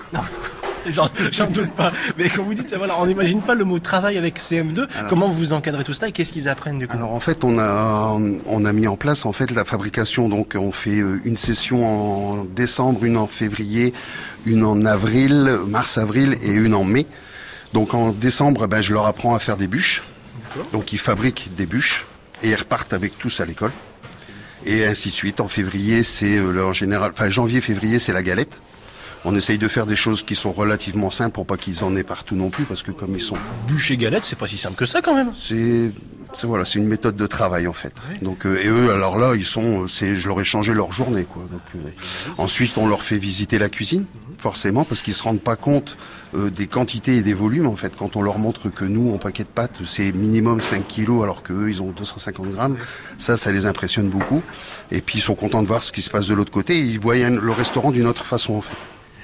j'en 1.32 1.48
doute 1.48 1.72
pas. 1.72 1.92
Mais 2.18 2.30
quand 2.30 2.44
vous 2.44 2.54
dites, 2.54 2.74
voilà, 2.76 2.96
on 3.00 3.06
n'imagine 3.06 3.42
pas 3.42 3.56
le 3.56 3.66
mot 3.66 3.80
travail 3.80 4.18
avec 4.18 4.40
CM2. 4.40 4.88
Comment 5.10 5.30
vous 5.30 5.54
encadrez 5.54 5.84
tout 5.84 5.94
ça 5.94 6.08
et 6.08 6.12
qu'est-ce 6.12 6.34
qu'ils 6.34 6.50
apprennent 6.50 6.80
du 6.80 6.88
coup 6.88 6.98
Alors 6.98 7.14
en 7.14 7.20
fait, 7.20 7.44
on 7.44 7.58
a 7.60 8.18
on 8.48 8.66
a 8.66 8.74
mis 8.74 8.88
en 8.88 8.96
place 8.96 9.26
en 9.26 9.34
fait 9.34 9.52
la 9.52 9.66
fabrication. 9.66 10.30
Donc 10.30 10.56
on 10.60 10.72
fait 10.72 11.00
euh, 11.00 11.22
une 11.26 11.38
session 11.38 11.86
en 11.86 12.46
décembre, 12.46 13.04
une 13.06 13.18
en 13.18 13.28
février, 13.28 13.94
une 14.46 14.64
en 14.64 14.86
avril, 14.86 15.58
mars-avril 15.68 16.38
et 16.44 16.54
une 16.54 16.74
en 16.74 16.84
mai. 16.84 17.08
Donc 17.74 17.94
en 17.94 18.12
décembre, 18.12 18.68
ben, 18.68 18.82
je 18.82 18.94
leur 18.94 19.06
apprends 19.06 19.36
à 19.36 19.40
faire 19.40 19.58
des 19.58 19.68
bûches. 19.68 20.04
Donc 20.72 20.94
ils 20.94 21.00
fabriquent 21.00 21.52
des 21.58 21.66
bûches 21.66 22.06
et 22.42 22.50
ils 22.50 22.56
repartent 22.56 22.94
avec 22.94 23.18
tous 23.18 23.42
à 23.42 23.46
l'école. 23.46 23.72
Et 24.66 24.86
ainsi 24.86 25.10
de 25.10 25.14
suite. 25.14 25.42
En 25.42 25.48
février, 25.48 26.02
c'est 26.04 26.38
euh, 26.38 26.66
en 26.66 26.74
général, 26.74 27.12
enfin 27.14 27.30
janvier-février, 27.30 28.00
c'est 28.00 28.14
la 28.14 28.24
galette. 28.24 28.62
On 29.26 29.36
essaye 29.36 29.58
de 29.58 29.68
faire 29.68 29.88
des 29.88 29.96
choses 29.96 30.24
qui 30.24 30.36
sont 30.36 30.52
relativement 30.52 31.10
simples 31.10 31.34
pour 31.34 31.48
pas 31.48 31.58
qu'ils 31.58 31.84
en 31.84 31.96
aient 31.96 32.04
partout 32.04 32.36
non 32.36 32.50
plus, 32.50 32.66
parce 32.66 32.84
que 32.84 32.92
comme 32.92 33.16
ils 33.16 33.22
sont 33.22 33.38
Bûche 33.68 33.90
et 33.92 33.98
galette, 33.98 34.24
c'est 34.24 34.38
pas 34.38 34.48
si 34.48 34.58
simple 34.58 34.76
que 34.76 34.86
ça 34.86 35.02
quand 35.02 35.16
même. 35.16 35.32
c'est 35.36 35.92
voilà, 36.44 36.66
c'est 36.66 36.80
une 36.80 36.88
méthode 36.88 37.16
de 37.16 37.28
travail 37.28 37.68
en 37.68 37.74
fait. 37.74 37.94
Donc 38.22 38.46
euh, 38.46 38.62
et 38.62 38.68
eux 38.68 38.92
alors 38.92 39.18
là, 39.18 39.34
ils 39.36 39.46
sont 39.46 39.84
euh, 39.84 39.88
c'est 39.88 40.16
je 40.16 40.28
leur 40.28 40.40
ai 40.40 40.44
changé 40.44 40.74
leur 40.74 40.92
journée 40.92 41.24
quoi. 41.24 41.44
Donc 41.52 41.62
euh, 41.76 41.90
ensuite 42.38 42.78
on 42.78 42.88
leur 42.88 43.04
fait 43.04 43.18
visiter 43.18 43.58
la 43.58 43.70
cuisine 43.70 44.06
forcément 44.38 44.84
parce 44.84 45.02
qu'ils 45.02 45.14
se 45.14 45.24
rendent 45.24 45.42
pas 45.42 45.56
compte 45.56 45.98
euh, 46.36 46.50
des 46.50 46.68
quantités 46.68 47.16
et 47.16 47.22
des 47.24 47.34
volumes 47.34 47.68
en 47.68 47.76
fait 47.76 47.96
quand 47.96 48.16
on 48.16 48.22
leur 48.22 48.38
montre 48.38 48.70
que 48.70 48.86
nous 48.86 49.14
en 49.14 49.18
paquet 49.18 49.44
de 49.44 49.50
pâtes 49.50 49.80
c'est 49.86 50.12
minimum 50.12 50.62
5 50.62 50.86
kilos 50.88 51.24
alors 51.24 51.42
que 51.42 51.54
eux 51.54 51.70
ils 51.70 51.82
ont 51.82 51.92
250 51.92 52.50
grammes. 52.50 52.78
Ça 53.18 53.38
ça 53.38 53.52
les 53.52 53.66
impressionne 53.66 54.10
beaucoup 54.10 54.44
et 54.92 55.02
puis 55.02 55.20
ils 55.20 55.22
sont 55.22 55.36
contents 55.36 55.64
de 55.64 55.68
voir 55.68 55.84
ce 55.84 55.92
qui 55.92 56.02
se 56.02 56.10
passe 56.10 56.28
de 56.28 56.34
l'autre 56.34 56.52
côté 56.52 56.76
et 56.78 56.82
ils 56.82 57.00
voient 57.00 57.16
le 57.16 57.52
restaurant 57.52 57.92
d'une 57.92 58.08
autre 58.08 58.26
façon 58.26 58.54
en 58.54 58.62
fait. 58.62 58.76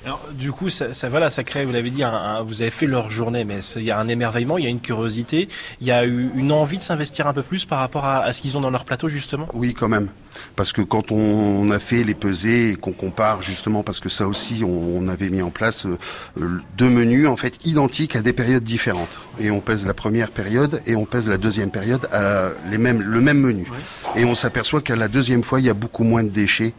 Alors 0.03 0.27
du 0.34 0.51
coup, 0.51 0.70
ça, 0.70 0.96
ça 0.96 1.10
voilà, 1.10 1.29
ça 1.29 1.43
crée, 1.43 1.63
vous 1.63 1.72
l'avez 1.72 1.91
dit, 1.91 2.03
un, 2.03 2.12
un- 2.12 2.41
vous 2.41 2.63
avez 2.63 2.72
fait 2.72 2.88
leur 2.88 3.12
journée, 3.12 3.43
mais 3.46 3.60
il 3.75 3.84
y 3.84 3.91
a 3.91 4.00
un 4.00 4.08
émerveillement, 4.08 4.58
il 4.58 4.63
y 4.63 4.67
a 4.67 4.72
une 4.72 4.79
curiosité, 4.79 5.48
il 5.79 5.86
y 5.86 5.91
a 5.91 6.05
eu 6.08 6.31
une 6.36 6.51
envie 6.51 6.77
de 6.77 6.81
s'investir 6.81 7.27
un 7.27 7.34
peu 7.34 7.43
plus 7.43 7.65
par 7.65 7.77
rapport 7.79 8.05
à, 8.05 8.20
à 8.24 8.34
ce 8.34 8.41
qu'ils 8.41 8.58
ont 8.58 8.62
dans 8.62 8.72
leur 8.72 8.84
plateau 8.84 9.08
justement? 9.08 9.48
Oui, 9.53 9.75
quand 9.75 9.89
même. 9.89 10.10
Parce 10.55 10.74
que 10.74 10.81
quand 10.81 11.12
on 11.12 11.70
a 11.70 11.77
fait 11.77 12.03
les 12.03 12.15
pesées 12.15 12.72
et 12.72 12.75
qu'on 12.75 12.93
compare 12.93 13.43
justement, 13.43 13.84
parce 13.84 14.00
que 14.00 14.10
ça 14.10 14.27
aussi, 14.27 14.63
on, 14.65 14.98
on 14.98 15.08
avait 15.08 15.29
mis 15.29 15.43
en 15.43 15.51
place 15.51 15.86
euh, 15.86 15.98
euh, 16.41 16.60
deux 16.77 16.89
menus 16.89 17.27
en 17.27 17.36
fait 17.36 17.60
identiques 17.63 18.15
à 18.15 18.22
des 18.22 18.34
périodes 18.34 18.63
différentes. 18.63 19.20
Et 19.39 19.51
on 19.51 19.60
pèse 19.60 19.86
la 19.86 19.93
première 19.93 20.31
période 20.31 20.81
et 20.88 20.96
on 20.96 21.05
pèse 21.05 21.29
la 21.29 21.38
deuxième 21.38 21.70
période 21.70 22.08
à 22.12 22.50
les 22.72 22.79
mêmes, 22.79 23.01
le 23.01 23.22
même 23.22 23.39
menu. 23.39 23.67
Et 24.15 24.25
on 24.25 24.34
s'aperçoit 24.34 24.81
qu'à 24.81 24.96
la 24.96 25.10
deuxième 25.10 25.43
fois, 25.43 25.60
il 25.60 25.67
y 25.67 25.70
a 25.70 25.75
beaucoup 25.75 26.03
moins 26.05 26.24
de 26.24 26.29
déchets 26.29 26.74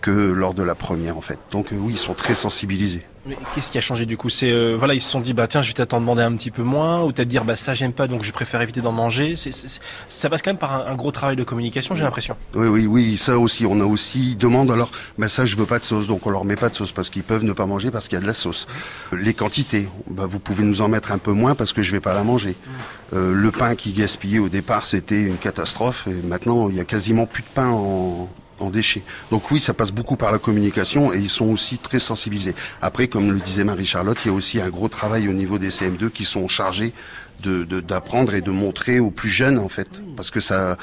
que 0.00 0.10
lors 0.10 0.54
de 0.54 0.62
la 0.62 0.74
première 0.74 1.16
en 1.16 1.20
fait. 1.20 1.38
Donc 1.50 1.72
euh, 1.72 1.76
oui, 1.78 1.94
ils 1.94 1.98
sont 1.98 2.14
très 2.14 2.34
sensibilisés. 2.34 3.04
Mais 3.26 3.36
qu'est-ce 3.54 3.70
qui 3.70 3.76
a 3.76 3.80
changé 3.82 4.06
du 4.06 4.16
coup? 4.16 4.30
C'est 4.30 4.50
euh, 4.50 4.74
voilà, 4.78 4.94
ils 4.94 5.00
se 5.00 5.10
sont 5.10 5.20
dit 5.20 5.34
bah 5.34 5.46
tiens, 5.48 5.60
je 5.60 5.68
vais 5.68 5.74
peut-être 5.74 5.92
en 5.92 6.00
demander 6.00 6.22
un 6.22 6.32
petit 6.34 6.50
peu 6.50 6.62
moins, 6.62 7.02
ou 7.02 7.12
peut-être 7.12 7.28
dire 7.28 7.44
bah 7.44 7.56
ça 7.56 7.74
j'aime 7.74 7.92
pas, 7.92 8.06
donc 8.06 8.22
je 8.22 8.32
préfère 8.32 8.62
éviter 8.62 8.80
d'en 8.80 8.92
manger. 8.92 9.36
C'est, 9.36 9.50
c'est- 9.50 9.80
ça 10.08 10.30
passe 10.30 10.40
quand 10.40 10.50
même 10.50 10.56
par 10.58 10.72
un, 10.72 10.92
un 10.92 10.94
gros 10.94 11.10
travail 11.10 11.36
de 11.36 11.44
communication, 11.44 11.94
j'ai 11.94 12.04
l'impression. 12.04 12.36
Oui, 12.54 12.68
oui, 12.68 12.86
oui, 12.86 13.18
ça 13.18 13.38
aussi. 13.38 13.66
On 13.66 13.80
a 13.80 13.84
aussi 13.84 14.30
ils 14.30 14.38
demandent 14.38 14.70
alors, 14.70 14.90
ben 15.18 15.28
ça 15.28 15.44
je 15.44 15.56
veux 15.56 15.66
pas 15.66 15.78
de 15.78 15.84
sauce, 15.84 16.06
donc 16.06 16.26
on 16.26 16.30
leur 16.30 16.44
met 16.46 16.56
pas 16.56 16.70
de 16.70 16.74
sauce 16.74 16.92
parce 16.92 17.10
qu'ils 17.10 17.24
peuvent 17.24 17.44
ne 17.44 17.52
pas 17.52 17.66
manger 17.66 17.90
parce 17.90 18.08
qu'il 18.08 18.16
y 18.16 18.20
a 18.20 18.22
de 18.22 18.26
la 18.26 18.34
sauce. 18.34 18.66
Les 19.12 19.34
quantités, 19.34 19.88
ben, 20.08 20.26
vous 20.26 20.38
pouvez 20.38 20.64
nous 20.64 20.80
en 20.80 20.88
mettre 20.88 21.12
un 21.12 21.18
peu 21.18 21.32
moins 21.32 21.54
parce 21.54 21.72
que 21.74 21.82
je 21.82 21.92
vais 21.92 22.00
pas 22.00 22.14
la 22.14 22.22
manger. 22.22 22.56
Euh, 23.12 23.34
le 23.34 23.50
pain 23.50 23.74
qui 23.74 23.92
gaspillait 23.92 24.38
au 24.38 24.48
départ, 24.48 24.86
c'était 24.86 25.22
une 25.22 25.36
catastrophe 25.38 26.06
et 26.06 26.26
maintenant 26.26 26.70
il 26.70 26.76
y 26.76 26.80
a 26.80 26.84
quasiment 26.84 27.26
plus 27.26 27.42
de 27.42 27.48
pain 27.54 27.68
en 27.68 28.30
en 28.60 28.70
déchets. 28.70 29.02
Donc 29.30 29.50
oui, 29.50 29.60
ça 29.60 29.74
passe 29.74 29.92
beaucoup 29.92 30.16
par 30.16 30.32
la 30.32 30.38
communication 30.38 31.12
et 31.12 31.18
ils 31.18 31.28
sont 31.28 31.46
aussi 31.50 31.78
très 31.78 32.00
sensibilisés. 32.00 32.54
Après, 32.82 33.08
comme 33.08 33.30
le 33.32 33.40
disait 33.40 33.64
Marie-Charlotte, 33.64 34.18
il 34.24 34.28
y 34.28 34.30
a 34.30 34.34
aussi 34.34 34.60
un 34.60 34.68
gros 34.70 34.88
travail 34.88 35.28
au 35.28 35.32
niveau 35.32 35.58
des 35.58 35.70
CM2 35.70 36.10
qui 36.10 36.24
sont 36.24 36.48
chargés 36.48 36.92
de 37.42 37.64
de- 37.64 37.80
d'apprendre 37.80 38.34
et 38.34 38.40
de 38.40 38.50
montrer 38.50 38.98
aux 38.98 39.10
plus 39.12 39.28
jeunes 39.30 39.58
en 39.58 39.68
fait, 39.68 39.88
parce 40.16 40.30
que 40.30 40.40
ça, 40.40 40.76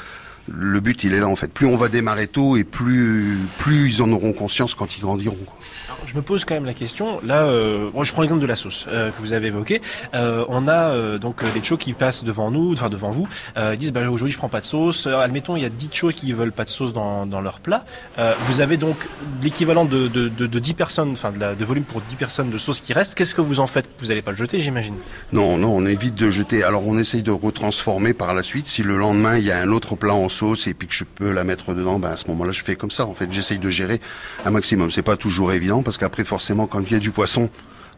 le 0.48 0.80
but 0.80 1.04
il 1.04 1.14
est 1.14 1.20
là 1.20 1.28
en 1.28 1.36
fait. 1.36 1.52
Plus 1.52 1.66
on 1.66 1.76
va 1.76 1.88
démarrer 1.88 2.26
tôt 2.28 2.56
et 2.56 2.64
plus 2.64 3.38
plus 3.58 3.88
ils 3.96 4.02
en 4.02 4.10
auront 4.12 4.32
conscience 4.32 4.74
quand 4.74 4.96
ils 4.96 5.00
grandiront. 5.00 5.36
quoi. 5.44 5.54
Alors, 5.88 6.00
je 6.08 6.14
me 6.16 6.22
pose 6.22 6.44
quand 6.44 6.54
même 6.54 6.64
la 6.64 6.74
question. 6.74 7.20
Là, 7.24 7.44
euh, 7.44 7.90
moi, 7.94 8.04
je 8.04 8.12
prends 8.12 8.22
l'exemple 8.22 8.42
de 8.42 8.46
la 8.46 8.56
sauce 8.56 8.86
euh, 8.88 9.10
que 9.12 9.20
vous 9.20 9.32
avez 9.32 9.46
évoqué. 9.48 9.80
Euh, 10.14 10.44
on 10.48 10.66
a 10.68 10.90
euh, 10.90 11.18
donc 11.18 11.42
euh, 11.42 11.46
des 11.54 11.60
chos 11.62 11.76
qui 11.76 11.92
passent 11.92 12.24
devant 12.24 12.50
nous, 12.50 12.72
enfin 12.72 12.88
devant 12.88 13.10
vous. 13.10 13.28
Euh, 13.56 13.72
ils 13.74 13.78
disent 13.78 13.92
bah, 13.92 14.00
aujourd'hui 14.10 14.32
je 14.32 14.38
prends 14.38 14.48
pas 14.48 14.60
de 14.60 14.64
sauce. 14.66 15.06
Euh, 15.06 15.18
admettons 15.18 15.56
il 15.56 15.62
y 15.62 15.64
a 15.64 15.68
10 15.68 15.88
chos 15.92 16.10
qui 16.12 16.32
veulent 16.32 16.52
pas 16.52 16.64
de 16.64 16.68
sauce 16.68 16.92
dans, 16.92 17.24
dans 17.26 17.40
leur 17.40 17.60
plat. 17.60 17.84
Euh, 18.18 18.34
vous 18.40 18.60
avez 18.60 18.76
donc 18.76 18.96
l'équivalent 19.42 19.84
de, 19.84 20.08
de, 20.08 20.28
de, 20.28 20.46
de 20.46 20.58
10 20.58 20.74
personnes, 20.74 21.10
enfin 21.12 21.30
de, 21.32 21.38
la- 21.38 21.54
de 21.54 21.64
volume 21.64 21.84
pour 21.84 22.00
10 22.00 22.16
personnes 22.16 22.50
de 22.50 22.58
sauce 22.58 22.80
qui 22.80 22.92
reste. 22.92 23.14
Qu'est-ce 23.14 23.34
que 23.34 23.40
vous 23.40 23.60
en 23.60 23.66
faites? 23.66 23.88
Vous 24.00 24.10
allez 24.10 24.22
pas 24.22 24.32
le 24.32 24.36
jeter, 24.36 24.60
j'imagine. 24.60 24.96
Non, 25.32 25.56
non, 25.56 25.68
on 25.76 25.86
évite 25.86 26.14
de 26.16 26.30
jeter. 26.30 26.62
Alors 26.64 26.86
on 26.86 26.98
essaye 26.98 27.22
de 27.22 27.30
retransformer 27.30 28.12
par 28.12 28.34
la 28.34 28.42
suite. 28.42 28.66
Si 28.66 28.82
le 28.82 28.96
lendemain 28.96 29.38
il 29.38 29.44
y 29.44 29.52
a 29.52 29.58
un 29.58 29.70
autre 29.70 29.94
plat 29.96 30.14
en 30.14 30.28
sauce 30.36 30.66
et 30.66 30.74
puis 30.74 30.86
que 30.88 30.94
je 30.94 31.04
peux 31.04 31.32
la 31.32 31.44
mettre 31.44 31.74
dedans, 31.74 31.98
ben 31.98 32.10
à 32.10 32.16
ce 32.16 32.28
moment-là 32.28 32.52
je 32.52 32.62
fais 32.62 32.76
comme 32.76 32.90
ça. 32.90 33.06
En 33.06 33.14
fait, 33.14 33.30
j'essaye 33.32 33.58
de 33.58 33.70
gérer 33.70 34.00
un 34.44 34.50
maximum. 34.50 34.90
C'est 34.90 35.02
pas 35.02 35.16
toujours 35.16 35.52
évident 35.52 35.82
parce 35.82 35.98
qu'après 35.98 36.24
forcément 36.24 36.66
quand 36.66 36.80
il 36.80 36.92
y 36.92 36.96
a 36.96 36.98
du 36.98 37.10
poisson, 37.10 37.50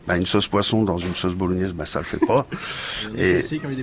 ben 0.06 0.16
une 0.16 0.26
sauce 0.26 0.48
poisson 0.48 0.84
dans 0.84 0.96
une 0.98 1.14
sauce 1.14 1.34
bolognaise, 1.34 1.74
ben 1.74 1.84
ça 1.84 1.98
le 1.98 2.04
fait 2.04 2.24
pas. 2.24 2.46
et 3.16 3.42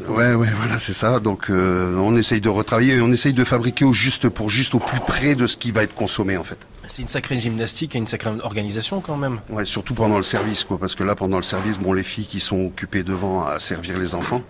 ouais, 0.09 0.33
ouais, 0.33 0.49
voilà, 0.57 0.79
c'est 0.79 0.93
ça. 0.93 1.19
Donc 1.19 1.49
euh, 1.49 1.95
on 1.97 2.15
essaye 2.15 2.41
de 2.41 2.49
retravailler 2.49 2.95
et 2.95 3.01
on 3.01 3.11
essaye 3.11 3.33
de 3.33 3.43
fabriquer 3.43 3.85
au 3.85 3.93
juste 3.93 4.29
pour 4.29 4.49
juste, 4.49 4.73
au 4.73 4.79
plus 4.79 4.99
près 5.01 5.35
de 5.35 5.45
ce 5.45 5.55
qui 5.57 5.71
va 5.71 5.83
être 5.83 5.93
consommé 5.93 6.37
en 6.37 6.43
fait. 6.43 6.57
C'est 6.87 7.01
une 7.01 7.07
sacrée 7.07 7.39
gymnastique 7.39 7.95
et 7.95 7.99
une 7.99 8.07
sacrée 8.07 8.31
organisation 8.41 9.01
quand 9.01 9.17
même. 9.17 9.39
Ouais, 9.49 9.65
surtout 9.65 9.93
pendant 9.93 10.17
le 10.17 10.23
service, 10.23 10.63
quoi, 10.63 10.77
parce 10.77 10.95
que 10.95 11.03
là, 11.03 11.15
pendant 11.15 11.37
le 11.37 11.43
service, 11.43 11.79
bon, 11.79 11.93
les 11.93 12.03
filles 12.03 12.27
qui 12.27 12.39
sont 12.39 12.65
occupées 12.65 13.03
devant 13.03 13.45
à 13.45 13.59
servir 13.59 13.97
les 13.97 14.13
enfants. 14.15 14.43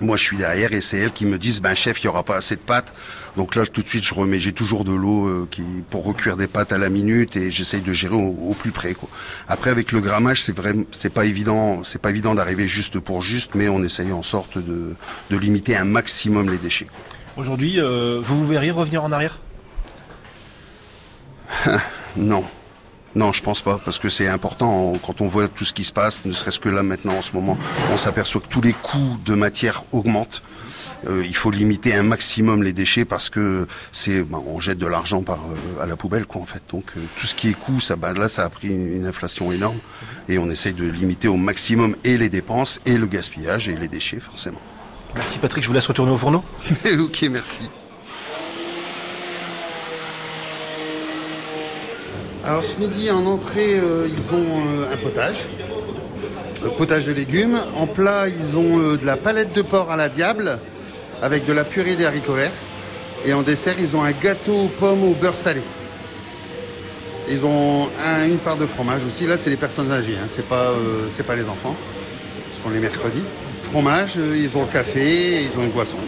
Moi, 0.00 0.16
je 0.16 0.22
suis 0.22 0.38
derrière 0.38 0.72
et 0.72 0.80
c'est 0.80 0.98
elles 0.98 1.12
qui 1.12 1.26
me 1.26 1.36
disent, 1.36 1.60
ben 1.60 1.74
chef, 1.74 2.00
il 2.02 2.06
y 2.06 2.08
aura 2.08 2.22
pas 2.22 2.36
assez 2.36 2.56
de 2.56 2.60
pâtes. 2.60 2.94
Donc 3.36 3.54
là, 3.54 3.66
tout 3.66 3.82
de 3.82 3.88
suite, 3.88 4.02
je 4.04 4.14
remets, 4.14 4.38
j'ai 4.38 4.52
toujours 4.52 4.84
de 4.84 4.92
l'eau 4.92 5.26
euh, 5.26 5.48
qui 5.50 5.62
pour 5.90 6.04
recuire 6.04 6.36
des 6.38 6.46
pâtes 6.46 6.72
à 6.72 6.78
la 6.78 6.88
minute 6.88 7.36
et 7.36 7.50
j'essaye 7.50 7.82
de 7.82 7.92
gérer 7.92 8.14
au, 8.14 8.34
au 8.48 8.54
plus 8.54 8.70
près. 8.70 8.94
Quoi. 8.94 9.08
Après, 9.46 9.70
avec 9.70 9.92
le 9.92 10.00
grammage, 10.00 10.42
c'est 10.42 10.54
c'est 10.90 11.10
pas 11.10 11.26
évident, 11.26 11.84
c'est 11.84 12.00
pas 12.00 12.10
évident 12.10 12.34
d'arriver 12.34 12.66
juste 12.66 12.98
pour 12.98 13.20
juste, 13.20 13.54
mais 13.54 13.68
on 13.68 13.82
essaye 13.82 14.12
en 14.12 14.22
sorte 14.22 14.56
de, 14.58 14.96
de 15.30 15.36
limiter 15.36 15.76
un 15.76 15.84
maximum 15.84 16.50
les 16.50 16.58
déchets. 16.58 16.86
Aujourd'hui, 17.36 17.78
euh, 17.78 18.20
vous 18.22 18.38
vous 18.38 18.46
verriez 18.46 18.70
revenir 18.70 19.04
en 19.04 19.12
arrière? 19.12 19.40
Non. 22.16 22.44
Non, 23.14 23.32
je 23.32 23.42
pense 23.42 23.60
pas, 23.60 23.80
parce 23.84 23.98
que 23.98 24.08
c'est 24.08 24.28
important 24.28 24.96
quand 25.04 25.20
on 25.20 25.26
voit 25.26 25.48
tout 25.48 25.64
ce 25.64 25.72
qui 25.72 25.84
se 25.84 25.92
passe, 25.92 26.24
ne 26.24 26.32
serait-ce 26.32 26.60
que 26.60 26.68
là 26.68 26.82
maintenant 26.82 27.14
en 27.14 27.22
ce 27.22 27.32
moment, 27.32 27.58
on 27.92 27.96
s'aperçoit 27.96 28.40
que 28.40 28.46
tous 28.46 28.60
les 28.60 28.72
coûts 28.72 29.16
de 29.24 29.34
matière 29.34 29.82
augmentent. 29.92 30.42
Euh, 31.08 31.24
il 31.24 31.34
faut 31.34 31.50
limiter 31.50 31.94
un 31.94 32.02
maximum 32.02 32.62
les 32.62 32.72
déchets 32.72 33.04
parce 33.06 33.30
que 33.30 33.66
c'est, 33.90 34.22
ben, 34.22 34.42
on 34.46 34.60
jette 34.60 34.78
de 34.78 34.86
l'argent 34.86 35.22
par 35.22 35.38
euh, 35.38 35.82
à 35.82 35.86
la 35.86 35.96
poubelle 35.96 36.26
quoi 36.26 36.42
en 36.42 36.44
fait. 36.44 36.62
Donc 36.70 36.84
euh, 36.96 37.00
tout 37.16 37.26
ce 37.26 37.34
qui 37.34 37.48
est 37.48 37.54
coût, 37.54 37.80
ça, 37.80 37.96
ben, 37.96 38.12
là 38.12 38.28
ça 38.28 38.44
a 38.44 38.50
pris 38.50 38.68
une, 38.68 38.96
une 38.96 39.06
inflation 39.06 39.50
énorme 39.50 39.78
et 40.28 40.38
on 40.38 40.50
essaye 40.50 40.74
de 40.74 40.84
limiter 40.84 41.26
au 41.26 41.36
maximum 41.36 41.96
et 42.04 42.18
les 42.18 42.28
dépenses 42.28 42.80
et 42.84 42.98
le 42.98 43.06
gaspillage 43.06 43.68
et 43.68 43.76
les 43.76 43.88
déchets 43.88 44.20
forcément. 44.20 44.60
Merci 45.14 45.38
Patrick, 45.38 45.64
je 45.64 45.68
vous 45.68 45.74
laisse 45.74 45.86
retourner 45.86 46.12
au 46.12 46.16
fourneau. 46.16 46.44
ok, 46.98 47.26
merci. 47.30 47.64
Alors 52.44 52.64
ce 52.64 52.76
midi 52.78 53.10
en 53.10 53.26
entrée, 53.26 53.78
euh, 53.78 54.06
ils 54.08 54.34
ont 54.34 54.62
euh, 54.66 54.92
un 54.92 54.96
potage, 54.96 55.46
un 56.64 56.70
potage 56.70 57.06
de 57.06 57.12
légumes. 57.12 57.60
En 57.76 57.86
plat, 57.86 58.28
ils 58.28 58.56
ont 58.58 58.78
euh, 58.80 58.96
de 58.96 59.04
la 59.04 59.16
palette 59.16 59.52
de 59.54 59.62
porc 59.62 59.90
à 59.90 59.96
la 59.96 60.08
diable 60.08 60.58
avec 61.22 61.44
de 61.46 61.52
la 61.52 61.64
purée 61.64 61.96
des 61.96 62.06
haricots 62.06 62.32
verts. 62.34 62.50
Et 63.26 63.34
en 63.34 63.42
dessert, 63.42 63.74
ils 63.78 63.94
ont 63.94 64.02
un 64.02 64.12
gâteau 64.12 64.54
aux 64.54 64.68
pommes 64.68 65.04
au 65.04 65.12
beurre 65.12 65.34
salé. 65.36 65.60
Ils 67.30 67.44
ont 67.44 67.88
un- 68.04 68.24
une 68.26 68.38
part 68.38 68.56
de 68.56 68.64
fromage 68.66 69.02
aussi. 69.06 69.26
Là, 69.26 69.36
c'est 69.36 69.50
les 69.50 69.56
personnes 69.56 69.92
âgées, 69.92 70.16
hein. 70.20 70.26
c'est 70.34 70.46
pas, 70.48 70.70
euh, 70.72 71.06
les 71.36 71.48
enfants, 71.48 71.76
parce 72.48 72.60
qu'on 72.64 72.74
est 72.74 72.80
mercredi. 72.80 73.20
Fromage, 73.70 74.14
euh, 74.16 74.34
ils 74.36 74.56
ont 74.56 74.62
le 74.62 74.72
café, 74.72 75.42
ils 75.44 75.58
ont 75.58 75.62
une 75.62 75.70
boisson. 75.70 75.98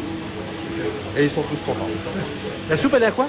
Et 1.17 1.25
ils 1.25 1.31
sont 1.31 1.43
tous 1.43 1.59
contents. 1.65 1.87
La 2.71 2.77
soupe 2.77 2.95
elle 2.97 3.03
est 3.03 3.07
à 3.07 3.11
quoi 3.11 3.29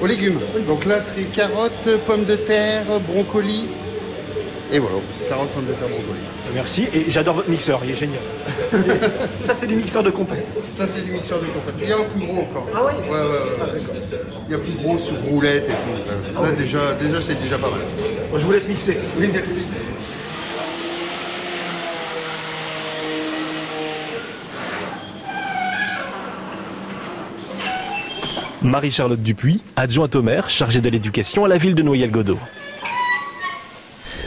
Aux 0.00 0.06
légumes. 0.06 0.38
Donc 0.66 0.84
là, 0.84 1.00
c'est 1.00 1.24
carottes, 1.24 1.72
pommes 2.06 2.24
de 2.24 2.36
terre, 2.36 2.84
broncoli 3.08 3.64
Et 4.72 4.78
voilà, 4.78 4.96
40 5.28 5.48
pommes 5.50 5.66
de 5.66 5.72
terre 5.72 5.88
brocoli. 5.88 6.20
Merci, 6.54 6.86
et 6.94 7.10
j'adore 7.10 7.34
votre 7.34 7.50
mixeur, 7.50 7.80
il 7.84 7.90
est 7.90 7.94
génial. 7.96 8.20
ça, 9.44 9.54
c'est 9.54 9.66
du 9.66 9.74
mixeur 9.74 10.04
de 10.04 10.10
compète. 10.10 10.46
Ça, 10.74 10.86
c'est 10.86 11.00
du 11.00 11.10
mixeur 11.10 11.40
de 11.40 11.46
compète. 11.46 11.74
Il 11.82 11.88
y 11.88 11.92
a 11.92 11.96
un 11.96 12.04
plus 12.04 12.24
gros 12.24 12.40
encore. 12.42 12.68
Ah 12.72 12.84
ouais 12.84 12.92
Ouais, 13.10 13.10
ouais, 13.10 13.26
ouais. 13.26 13.82
Il 14.48 14.52
y 14.52 14.54
a 14.54 14.58
plus 14.58 14.74
gros 14.74 14.96
sur 14.96 15.16
roulette 15.28 15.64
et 15.64 15.72
tout. 15.72 16.40
Là, 16.42 16.52
déjà, 16.52 16.78
déjà 17.00 17.20
c'est 17.20 17.40
déjà 17.42 17.58
pas 17.58 17.70
mal. 17.70 17.80
Bon, 18.30 18.38
je 18.38 18.44
vous 18.44 18.52
laisse 18.52 18.68
mixer. 18.68 18.98
Oui, 19.18 19.28
merci. 19.32 19.62
Marie-Charlotte 28.64 29.22
Dupuis, 29.22 29.62
adjointe 29.76 30.16
au 30.16 30.22
maire, 30.22 30.48
chargée 30.48 30.80
de 30.80 30.88
l'éducation 30.88 31.44
à 31.44 31.48
la 31.48 31.58
ville 31.58 31.74
de 31.74 31.82
Noyelles-Godeau. 31.82 32.38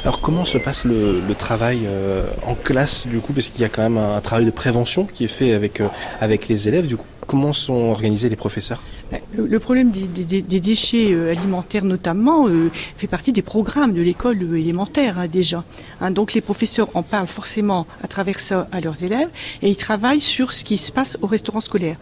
Alors 0.03 0.21
comment 0.21 0.45
se 0.45 0.57
passe 0.59 0.85
le, 0.85 1.19
le 1.27 1.35
travail 1.35 1.81
euh, 1.85 2.23
en 2.45 2.53
classe 2.53 3.07
du 3.07 3.17
coup? 3.19 3.33
Parce 3.33 3.49
qu'il 3.49 3.61
y 3.61 3.65
a 3.65 3.69
quand 3.69 3.81
même 3.81 3.97
un, 3.97 4.15
un 4.15 4.21
travail 4.21 4.45
de 4.45 4.51
prévention 4.51 5.05
qui 5.05 5.25
est 5.25 5.27
fait 5.27 5.53
avec 5.53 5.81
euh, 5.81 5.87
avec 6.21 6.47
les 6.47 6.67
élèves 6.67 6.85
du 6.87 6.95
coup 6.97 7.05
comment 7.25 7.51
sont 7.51 7.89
organisés 7.89 8.29
les 8.29 8.37
professeurs? 8.37 8.81
Ben, 9.11 9.19
Le, 9.35 9.47
le 9.47 9.59
problème 9.59 9.91
des, 9.91 10.07
des- 10.07 10.41
des 10.41 10.59
déchets 10.61 11.11
euh, 11.11 11.31
alimentaires 11.31 11.83
notamment 11.83 12.47
euh, 12.47 12.69
fait 12.95 13.07
partie 13.07 13.33
des 13.33 13.41
programmes 13.41 13.91
de 13.93 14.01
l'école 14.01 14.41
élémentaire 14.55 15.19
hein, 15.19 15.27
déjà. 15.27 15.65
Hein, 15.99 16.11
donc 16.11 16.33
les 16.33 16.41
professeurs 16.41 16.87
en 16.93 17.03
parlent 17.03 17.27
forcément 17.27 17.85
à 18.01 18.07
travers 18.07 18.39
ça 18.39 18.69
à 18.71 18.79
leurs 18.79 19.03
élèves 19.03 19.27
et 19.61 19.69
ils 19.69 19.75
travaillent 19.75 20.21
sur 20.21 20.53
ce 20.53 20.63
qui 20.63 20.77
se 20.77 20.91
passe 20.91 21.17
au 21.21 21.27
restaurant 21.27 21.59
scolaire. 21.59 21.97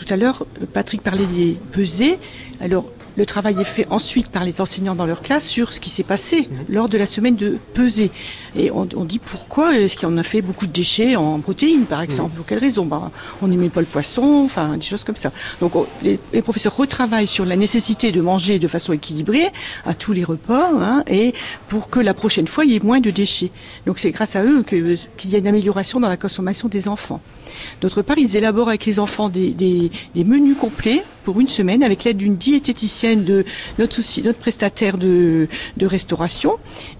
Tout 0.00 0.14
à 0.14 0.16
l'heure, 0.16 0.46
Patrick 0.72 1.02
parlait 1.02 1.26
des 1.26 1.58
pesées. 1.72 2.18
Alors, 2.58 2.86
le 3.20 3.26
travail 3.26 3.60
est 3.60 3.64
fait 3.64 3.86
ensuite 3.90 4.28
par 4.28 4.44
les 4.44 4.62
enseignants 4.62 4.94
dans 4.94 5.04
leur 5.04 5.20
classe 5.20 5.46
sur 5.46 5.74
ce 5.74 5.78
qui 5.80 5.90
s'est 5.90 6.04
passé 6.14 6.48
lors 6.70 6.88
de 6.88 6.96
la 6.96 7.04
semaine 7.04 7.36
de 7.36 7.58
pesée. 7.74 8.10
Et 8.56 8.70
on, 8.70 8.88
on 8.96 9.04
dit 9.04 9.18
pourquoi 9.18 9.76
est-ce 9.76 9.94
qu'on 9.98 10.16
a 10.16 10.22
fait 10.22 10.40
beaucoup 10.40 10.66
de 10.66 10.72
déchets 10.72 11.16
en 11.16 11.38
protéines, 11.40 11.84
par 11.84 12.00
exemple 12.00 12.34
Pour 12.34 12.46
quelle 12.46 12.60
raison 12.60 12.86
ben, 12.86 13.10
On 13.42 13.48
n'aimait 13.48 13.68
pas 13.68 13.80
le 13.80 13.86
poisson, 13.86 14.40
enfin 14.42 14.78
des 14.78 14.86
choses 14.86 15.04
comme 15.04 15.16
ça. 15.16 15.32
Donc 15.60 15.76
on- 15.76 15.86
les, 16.02 16.18
les 16.32 16.40
professeurs 16.40 16.74
retravaillent 16.74 17.26
sur 17.26 17.44
la 17.44 17.56
nécessité 17.56 18.10
de 18.10 18.22
manger 18.22 18.58
de 18.58 18.66
façon 18.68 18.94
équilibrée 18.94 19.48
à 19.84 19.92
tous 19.92 20.14
les 20.14 20.24
repas, 20.24 20.70
hein, 20.80 21.04
et 21.06 21.34
pour 21.68 21.90
que 21.90 22.00
la 22.00 22.14
prochaine 22.14 22.48
fois 22.48 22.64
il 22.64 22.70
y 22.72 22.76
ait 22.76 22.80
moins 22.82 23.00
de 23.00 23.10
déchets. 23.10 23.50
Donc 23.84 23.98
c'est 23.98 24.12
grâce 24.12 24.34
à 24.34 24.44
eux 24.44 24.62
qu'il 24.62 25.30
y 25.30 25.34
a 25.34 25.38
une 25.38 25.46
amélioration 25.46 26.00
dans 26.00 26.08
la 26.08 26.16
consommation 26.16 26.68
des 26.68 26.88
enfants. 26.88 27.20
D'autre 27.82 28.00
part, 28.00 28.16
ils 28.16 28.36
élaborent 28.36 28.68
avec 28.68 28.86
les 28.86 28.98
enfants 28.98 29.28
des, 29.28 29.50
des- 29.50 29.90
des 30.14 30.24
menus 30.24 30.56
complets 30.56 31.02
une 31.38 31.48
semaine 31.48 31.82
avec 31.82 32.04
l'aide 32.04 32.16
d'une 32.16 32.36
diététicienne 32.36 33.24
de 33.24 33.44
notre, 33.78 33.94
souci, 33.94 34.22
notre 34.22 34.38
prestataire 34.38 34.98
de, 34.98 35.48
restauration. 35.82 36.56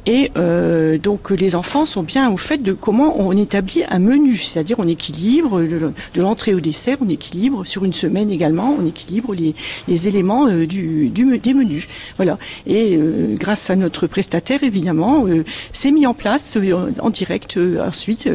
Et 0.07 0.31
euh, 0.37 0.99
donc 0.99 1.31
les 1.31 1.55
enfants 1.55 1.85
sont 1.85 2.03
bien 2.03 2.31
au 2.31 2.37
fait 2.37 2.59
de 2.59 2.73
comment 2.73 3.21
on 3.21 3.37
établit 3.37 3.83
un 3.89 3.99
menu, 3.99 4.37
c'est-à-dire 4.37 4.79
on 4.79 4.89
équilibre 4.89 5.61
de, 5.61 5.93
l'entrée 6.21 6.55
au 6.55 6.61
dessert, 6.61 6.99
on 7.01 7.09
équilibre 7.09 7.65
sur 7.65 7.85
une 7.85 7.93
semaine 7.93 8.31
également, 8.31 8.77
on 8.79 8.87
équilibre 8.87 9.35
les, 9.35 10.09
éléments 10.09 10.49
euh, 10.49 10.67
du, 10.67 11.09
des 11.09 11.55
menus. 11.55 11.89
Voilà. 12.17 12.39
Et 12.67 12.97
euh, 12.97 13.37
grâce 13.37 13.71
à 13.71 13.77
notre 13.77 14.07
prestataire, 14.07 14.63
évidemment, 14.63 15.25
c'est 15.73 15.91
mis 15.91 16.07
en 16.07 16.15
place 16.15 16.59
en 17.01 17.11
direct 17.11 17.59
ensuite 17.59 18.29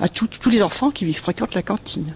à 0.00 0.08
tous 0.08 0.50
les 0.50 0.62
enfants 0.62 0.90
qui 0.90 1.12
fréquentent 1.12 1.54
la 1.54 1.62
cantine. 1.62 2.14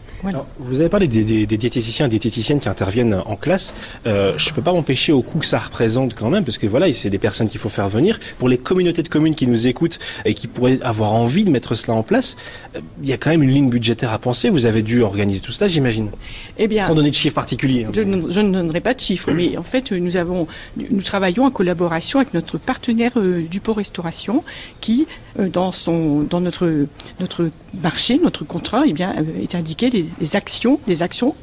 Vous 0.58 0.80
avez 0.80 0.88
parlé 0.88 1.08
des, 1.08 1.24
des, 1.24 1.46
des 1.46 1.56
diététiciens 1.56 2.06
et 2.06 2.08
diététiciennes 2.08 2.60
qui 2.60 2.68
interviennent 2.68 3.22
en 3.24 3.36
classe. 3.36 3.74
Euh, 4.06 4.34
je 4.36 4.52
peux 4.52 4.62
pas 4.62 4.72
m'empêcher 4.72 5.12
au 5.12 5.22
coût 5.22 5.38
que 5.38 5.46
ça 5.46 5.58
représente 5.58 6.14
quand 6.14 6.30
même, 6.30 6.44
parce 6.44 6.58
que 6.58 6.66
voilà, 6.66 6.92
c'est 6.92 7.10
des 7.10 7.18
personnes 7.18 7.48
qu'il 7.48 7.60
faut 7.60 7.68
faire 7.68 7.88
venir. 7.88 8.18
Pour 8.38 8.48
les 8.48 8.58
communautés 8.58 9.02
de 9.02 9.08
communes 9.08 9.34
qui 9.34 9.46
nous 9.46 9.66
écoutent 9.66 9.98
et 10.24 10.34
qui 10.34 10.46
pourraient 10.46 10.78
avoir 10.82 11.12
envie 11.12 11.44
de 11.44 11.50
mettre 11.50 11.74
cela 11.74 11.94
en 11.96 12.02
place, 12.02 12.36
euh, 12.76 12.80
il 13.02 13.08
y 13.08 13.12
a 13.12 13.16
quand 13.18 13.30
même 13.30 13.42
une 13.42 13.50
ligne 13.50 13.70
budgétaire 13.70 14.12
à 14.12 14.18
penser. 14.18 14.50
Vous 14.50 14.66
avez 14.66 14.82
dû 14.82 15.02
organiser 15.02 15.40
tout 15.40 15.52
cela, 15.52 15.68
j'imagine, 15.68 16.10
Eh 16.58 16.68
bien, 16.68 16.86
sans 16.86 16.94
donner 16.94 17.10
de 17.10 17.14
chiffres 17.14 17.34
particuliers. 17.34 17.84
hein. 17.84 17.92
Je, 17.94 18.02
ne- 18.02 18.30
je 18.30 18.40
ne 18.40 18.52
donnerai 18.52 18.80
pas 18.80 18.94
de 18.94 19.00
chiffres, 19.00 19.30
mais 19.32 19.56
en 19.56 19.62
fait, 19.62 19.92
nous 19.92 20.16
avons, 20.16 20.46
nous 20.76 21.02
travaillons 21.02 21.44
en 21.44 21.50
collaboration 21.50 22.20
avec 22.20 22.34
notre 22.34 22.58
partenaire 22.58 23.12
euh, 23.16 23.42
du 23.42 23.60
Port 23.60 23.76
Restauration, 23.76 24.42
qui, 24.80 25.06
euh, 25.38 25.48
dans 25.48 25.72
son, 25.72 26.20
dans 26.22 26.40
notre 26.40 26.86
notre 27.20 27.50
marché, 27.82 28.20
notre 28.22 28.44
contrat, 28.44 28.84
eh 28.86 28.92
bien, 28.92 29.14
euh, 29.18 29.42
est 29.42 29.54
indiqué 29.54 29.90
les, 29.90 30.04
les 30.20 30.36
actions, 30.36 30.80
des 30.86 31.02
actions. 31.02 31.34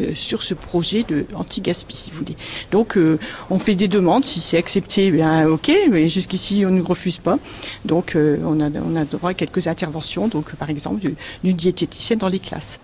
Euh, 0.00 0.14
sur 0.14 0.42
ce 0.42 0.54
projet 0.54 1.04
de 1.04 1.26
anti-gaspi, 1.34 1.96
si 1.96 2.10
vous 2.10 2.18
voulez. 2.18 2.36
Donc, 2.70 2.96
euh, 2.96 3.18
on 3.50 3.58
fait 3.58 3.74
des 3.74 3.88
demandes. 3.88 4.24
Si 4.24 4.40
c'est 4.40 4.58
accepté, 4.58 5.06
eh 5.06 5.10
bien, 5.10 5.46
ok. 5.48 5.70
Mais 5.90 6.08
jusqu'ici, 6.08 6.64
on 6.66 6.70
ne 6.70 6.82
refuse 6.82 7.18
pas. 7.18 7.38
Donc, 7.84 8.16
euh, 8.16 8.38
on 8.44 8.60
a 8.60 9.04
droit 9.04 9.30
à 9.30 9.34
quelques 9.34 9.66
interventions. 9.66 10.28
Par 10.58 10.70
exemple, 10.70 11.00
du- 11.00 11.14
d'une 11.44 11.56
diététicienne 11.56 12.18
dans 12.18 12.28
les 12.28 12.38
classes. 12.38 12.80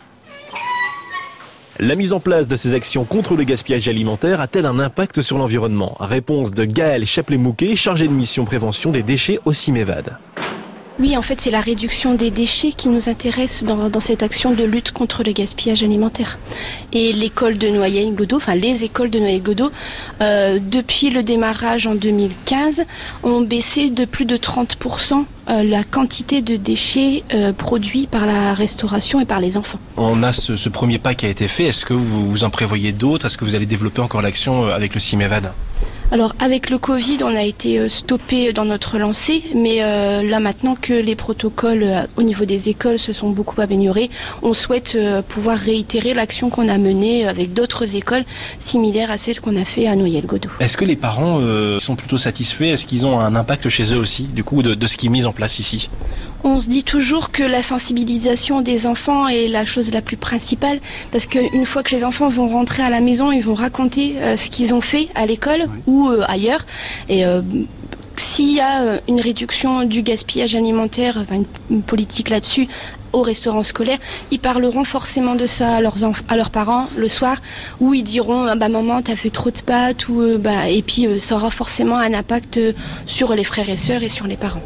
La 1.80 1.94
mise 1.94 2.12
en 2.12 2.18
place 2.18 2.48
de 2.48 2.56
ces 2.56 2.74
actions 2.74 3.04
contre 3.04 3.36
le 3.36 3.44
gaspillage 3.44 3.88
alimentaire 3.88 4.40
a-t-elle 4.40 4.66
un 4.66 4.80
impact 4.80 5.22
sur 5.22 5.38
l'environnement? 5.38 5.96
Réponse 6.00 6.52
de 6.52 6.64
Gaël 6.64 7.06
Chaplet-Mouquet, 7.06 7.76
chargé 7.76 8.08
de 8.08 8.12
mission 8.12 8.44
prévention 8.44 8.90
des 8.90 9.04
déchets 9.04 9.38
au 9.44 9.52
CIMEVAD. 9.52 10.16
Oui, 10.98 11.16
en 11.16 11.22
fait, 11.22 11.40
c'est 11.40 11.50
la 11.50 11.60
réduction 11.60 12.14
des 12.14 12.30
déchets 12.32 12.72
qui 12.72 12.88
nous 12.88 13.08
intéresse 13.08 13.62
dans, 13.62 14.00
cette 14.00 14.22
action 14.24 14.52
de 14.52 14.64
lutte 14.64 14.90
contre 14.90 15.22
le 15.22 15.32
gaspillage 15.32 15.84
alimentaire. 15.84 16.38
Et 16.92 17.12
l'école 17.12 17.56
de 17.56 17.68
Noyelles-Godeau, 17.68 18.36
enfin 18.36 18.56
les 18.56 18.84
écoles 18.84 19.10
de 19.10 19.20
Noyelles-Godeau, 19.20 19.70
euh, 20.20 20.58
depuis 20.60 21.10
le 21.10 21.22
démarrage 21.22 21.86
en 21.86 21.94
2015, 21.94 22.84
ont 23.22 23.42
baissé 23.42 23.90
de 23.90 24.04
plus 24.04 24.24
de 24.24 24.36
30% 24.36 25.24
euh, 25.50 25.62
la 25.62 25.82
quantité 25.82 26.42
de 26.42 26.56
déchets 26.56 27.22
euh, 27.32 27.52
produits 27.52 28.06
par 28.06 28.26
la 28.26 28.52
restauration 28.52 29.18
et 29.20 29.24
par 29.24 29.40
les 29.40 29.56
enfants. 29.56 29.78
On 29.96 30.22
a 30.22 30.32
ce, 30.32 30.56
ce 30.56 30.68
premier 30.68 30.98
pas 30.98 31.14
qui 31.14 31.24
a 31.24 31.30
été 31.30 31.48
fait. 31.48 31.64
Est-ce 31.64 31.86
que 31.86 31.94
vous, 31.94 32.28
vous 32.30 32.44
en 32.44 32.50
prévoyez 32.50 32.92
d'autres? 32.92 33.26
Est-ce 33.26 33.38
que 33.38 33.44
vous 33.44 33.54
allez 33.54 33.66
développer 33.66 34.02
encore 34.02 34.20
l'action 34.20 34.66
euh, 34.66 34.74
avec 34.74 34.92
le 34.92 35.00
CIMEVAD? 35.00 35.52
Alors 36.10 36.34
avec 36.38 36.70
le 36.70 36.78
Covid, 36.78 37.18
on 37.22 37.36
a 37.36 37.42
été 37.42 37.78
euh, 37.78 37.88
stoppé 37.88 38.54
dans 38.54 38.64
notre 38.64 38.96
lancée, 38.96 39.42
mais 39.54 39.82
euh, 39.82 40.22
là 40.22 40.40
maintenant 40.40 40.74
que 40.74 40.94
les 40.94 41.14
protocoles 41.14 41.82
euh, 41.82 42.06
au 42.16 42.22
niveau 42.22 42.46
des 42.46 42.70
écoles 42.70 42.98
se 42.98 43.12
sont 43.12 43.28
beaucoup 43.28 43.60
améliorés, 43.60 44.08
on 44.42 44.54
souhaite 44.54 44.96
pouvoir 45.28 45.58
réitérer 45.58 46.14
l'action 46.14 46.48
qu'on 46.48 46.68
a 46.68 46.78
menée 46.78 47.28
avec 47.28 47.52
d'autres 47.52 47.94
écoles 47.94 48.24
similaires 48.58 49.10
à 49.10 49.18
celle 49.18 49.40
qu'on 49.40 49.56
a 49.56 49.66
fait 49.66 49.86
à 49.86 49.96
Noyelles-Godeau. 49.96 50.48
Est-ce 50.60 50.78
que 50.78 50.86
les 50.86 50.96
parents 50.96 51.40
sont 51.78 51.94
plutôt 51.94 52.18
satisfaits? 52.18 52.64
Est-ce 52.64 52.86
qu'ils 52.86 53.04
ont 53.04 53.20
un 53.20 53.34
impact 53.34 53.68
chez 53.68 53.94
eux 53.94 53.98
aussi, 53.98 54.24
du 54.24 54.44
coup, 54.44 54.62
de 54.62 54.86
ce 54.86 54.96
qui 54.96 55.06
est 55.06 55.10
mis 55.10 55.26
en 55.26 55.32
place 55.32 55.58
ici? 55.58 55.90
On 56.44 56.60
se 56.60 56.68
dit 56.68 56.84
toujours 56.84 57.30
que 57.30 57.42
la 57.42 57.62
sensibilisation 57.62 58.60
des 58.60 58.86
enfants 58.86 59.26
est 59.28 59.48
la 59.48 59.64
chose 59.64 59.92
la 59.92 60.02
plus 60.02 60.16
principale 60.16 60.80
parce 61.10 61.26
qu'une 61.26 61.66
fois 61.66 61.82
que 61.82 61.94
les 61.94 62.04
enfants 62.04 62.28
vont 62.28 62.48
rentrer 62.48 62.82
à 62.82 62.90
la 62.90 63.00
maison, 63.00 63.32
ils 63.32 63.42
vont 63.42 63.54
raconter 63.54 64.14
euh, 64.18 64.36
ce 64.36 64.48
qu'ils 64.48 64.72
ont 64.74 64.80
fait 64.80 65.08
à 65.14 65.26
l'école 65.26 65.66
ou 65.86 66.08
euh, 66.08 66.22
ailleurs. 66.28 66.64
Et 67.08 67.24
euh, 67.26 67.42
s'il 68.16 68.52
y 68.52 68.60
a 68.60 69.00
une 69.08 69.20
réduction 69.20 69.84
du 69.84 70.02
gaspillage 70.02 70.54
alimentaire, 70.54 71.18
enfin, 71.20 71.42
une, 71.70 71.82
politique 71.82 72.30
là-dessus 72.30 72.68
au 73.12 73.22
restaurant 73.22 73.62
scolaire, 73.62 73.98
ils 74.30 74.38
parleront 74.38 74.84
forcément 74.84 75.34
de 75.34 75.46
ça 75.46 75.76
à 75.76 75.80
leurs, 75.80 75.98
enf- 75.98 76.22
à 76.28 76.36
leurs 76.36 76.50
parents 76.50 76.88
le 76.96 77.08
soir, 77.08 77.38
où 77.80 77.94
ils 77.94 78.02
diront 78.02 78.44
ah 78.44 78.54
bah 78.54 78.68
maman 78.68 79.00
t'as 79.02 79.16
fait 79.16 79.30
trop 79.30 79.50
de 79.50 79.60
pâtes 79.60 80.08
ou 80.08 80.36
bah 80.38 80.68
et 80.68 80.82
puis 80.82 81.06
ça 81.18 81.36
aura 81.36 81.50
forcément 81.50 81.96
un 81.96 82.12
impact 82.12 82.60
sur 83.06 83.34
les 83.34 83.44
frères 83.44 83.70
et 83.70 83.76
sœurs 83.76 84.02
et 84.02 84.08
sur 84.08 84.26
les 84.26 84.36
parents. 84.36 84.62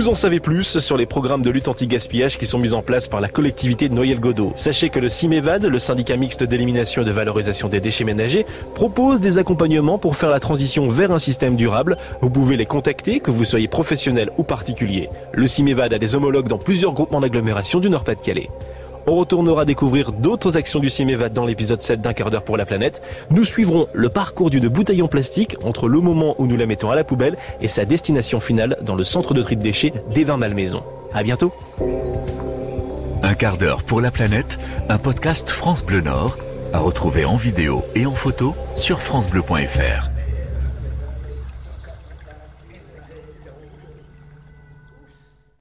Vous 0.00 0.08
en 0.08 0.14
savez 0.14 0.40
plus 0.40 0.78
sur 0.78 0.96
les 0.96 1.04
programmes 1.04 1.42
de 1.42 1.50
lutte 1.50 1.68
anti-gaspillage 1.68 2.38
qui 2.38 2.46
sont 2.46 2.58
mis 2.58 2.72
en 2.72 2.80
place 2.80 3.06
par 3.06 3.20
la 3.20 3.28
collectivité 3.28 3.86
de 3.90 3.92
Noyelles-Godeau. 3.92 4.54
Sachez 4.56 4.88
que 4.88 4.98
le 4.98 5.10
CIMEVAD, 5.10 5.66
le 5.66 5.78
syndicat 5.78 6.16
mixte 6.16 6.42
d'élimination 6.42 7.02
et 7.02 7.04
de 7.04 7.10
valorisation 7.10 7.68
des 7.68 7.80
déchets 7.80 8.04
ménagers, 8.04 8.46
propose 8.74 9.20
des 9.20 9.36
accompagnements 9.36 9.98
pour 9.98 10.16
faire 10.16 10.30
la 10.30 10.40
transition 10.40 10.88
vers 10.88 11.12
un 11.12 11.18
système 11.18 11.54
durable. 11.54 11.98
Vous 12.22 12.30
pouvez 12.30 12.56
les 12.56 12.64
contacter, 12.64 13.20
que 13.20 13.30
vous 13.30 13.44
soyez 13.44 13.68
professionnel 13.68 14.30
ou 14.38 14.42
particulier. 14.42 15.10
Le 15.34 15.46
CIMEVAD 15.46 15.92
a 15.92 15.98
des 15.98 16.14
homologues 16.14 16.48
dans 16.48 16.56
plusieurs 16.56 16.94
groupements 16.94 17.20
d'agglomération 17.20 17.78
du 17.78 17.90
Nord-Pas-de-Calais. 17.90 18.48
On 19.06 19.16
retournera 19.16 19.64
découvrir 19.64 20.12
d'autres 20.12 20.56
actions 20.56 20.80
du 20.80 20.88
CIMEVAD 20.88 21.32
dans 21.32 21.46
l'épisode 21.46 21.80
7 21.80 22.00
d'un 22.00 22.12
quart 22.12 22.30
d'heure 22.30 22.42
pour 22.42 22.56
la 22.56 22.66
planète. 22.66 23.02
Nous 23.30 23.44
suivrons 23.44 23.86
le 23.92 24.08
parcours 24.08 24.50
d'une 24.50 24.68
bouteille 24.68 25.02
en 25.02 25.08
plastique 25.08 25.56
entre 25.64 25.88
le 25.88 26.00
moment 26.00 26.34
où 26.38 26.46
nous 26.46 26.56
la 26.56 26.66
mettons 26.66 26.90
à 26.90 26.96
la 26.96 27.04
poubelle 27.04 27.36
et 27.60 27.68
sa 27.68 27.84
destination 27.84 28.40
finale 28.40 28.76
dans 28.82 28.94
le 28.94 29.04
centre 29.04 29.34
de 29.34 29.42
tri 29.42 29.56
de 29.56 29.62
déchets 29.62 29.92
d'Evin 30.14 30.36
Malmaison. 30.36 30.82
À 31.14 31.22
bientôt. 31.22 31.52
Un 33.22 33.34
quart 33.34 33.58
d'heure 33.58 33.82
pour 33.82 34.00
la 34.00 34.10
planète, 34.10 34.58
un 34.88 34.98
podcast 34.98 35.50
France 35.50 35.84
Bleu 35.84 36.00
Nord, 36.00 36.36
à 36.72 36.78
retrouver 36.78 37.24
en 37.24 37.36
vidéo 37.36 37.82
et 37.94 38.06
en 38.06 38.14
photo 38.14 38.54
sur 38.76 39.02
francebleu.fr. 39.02 40.09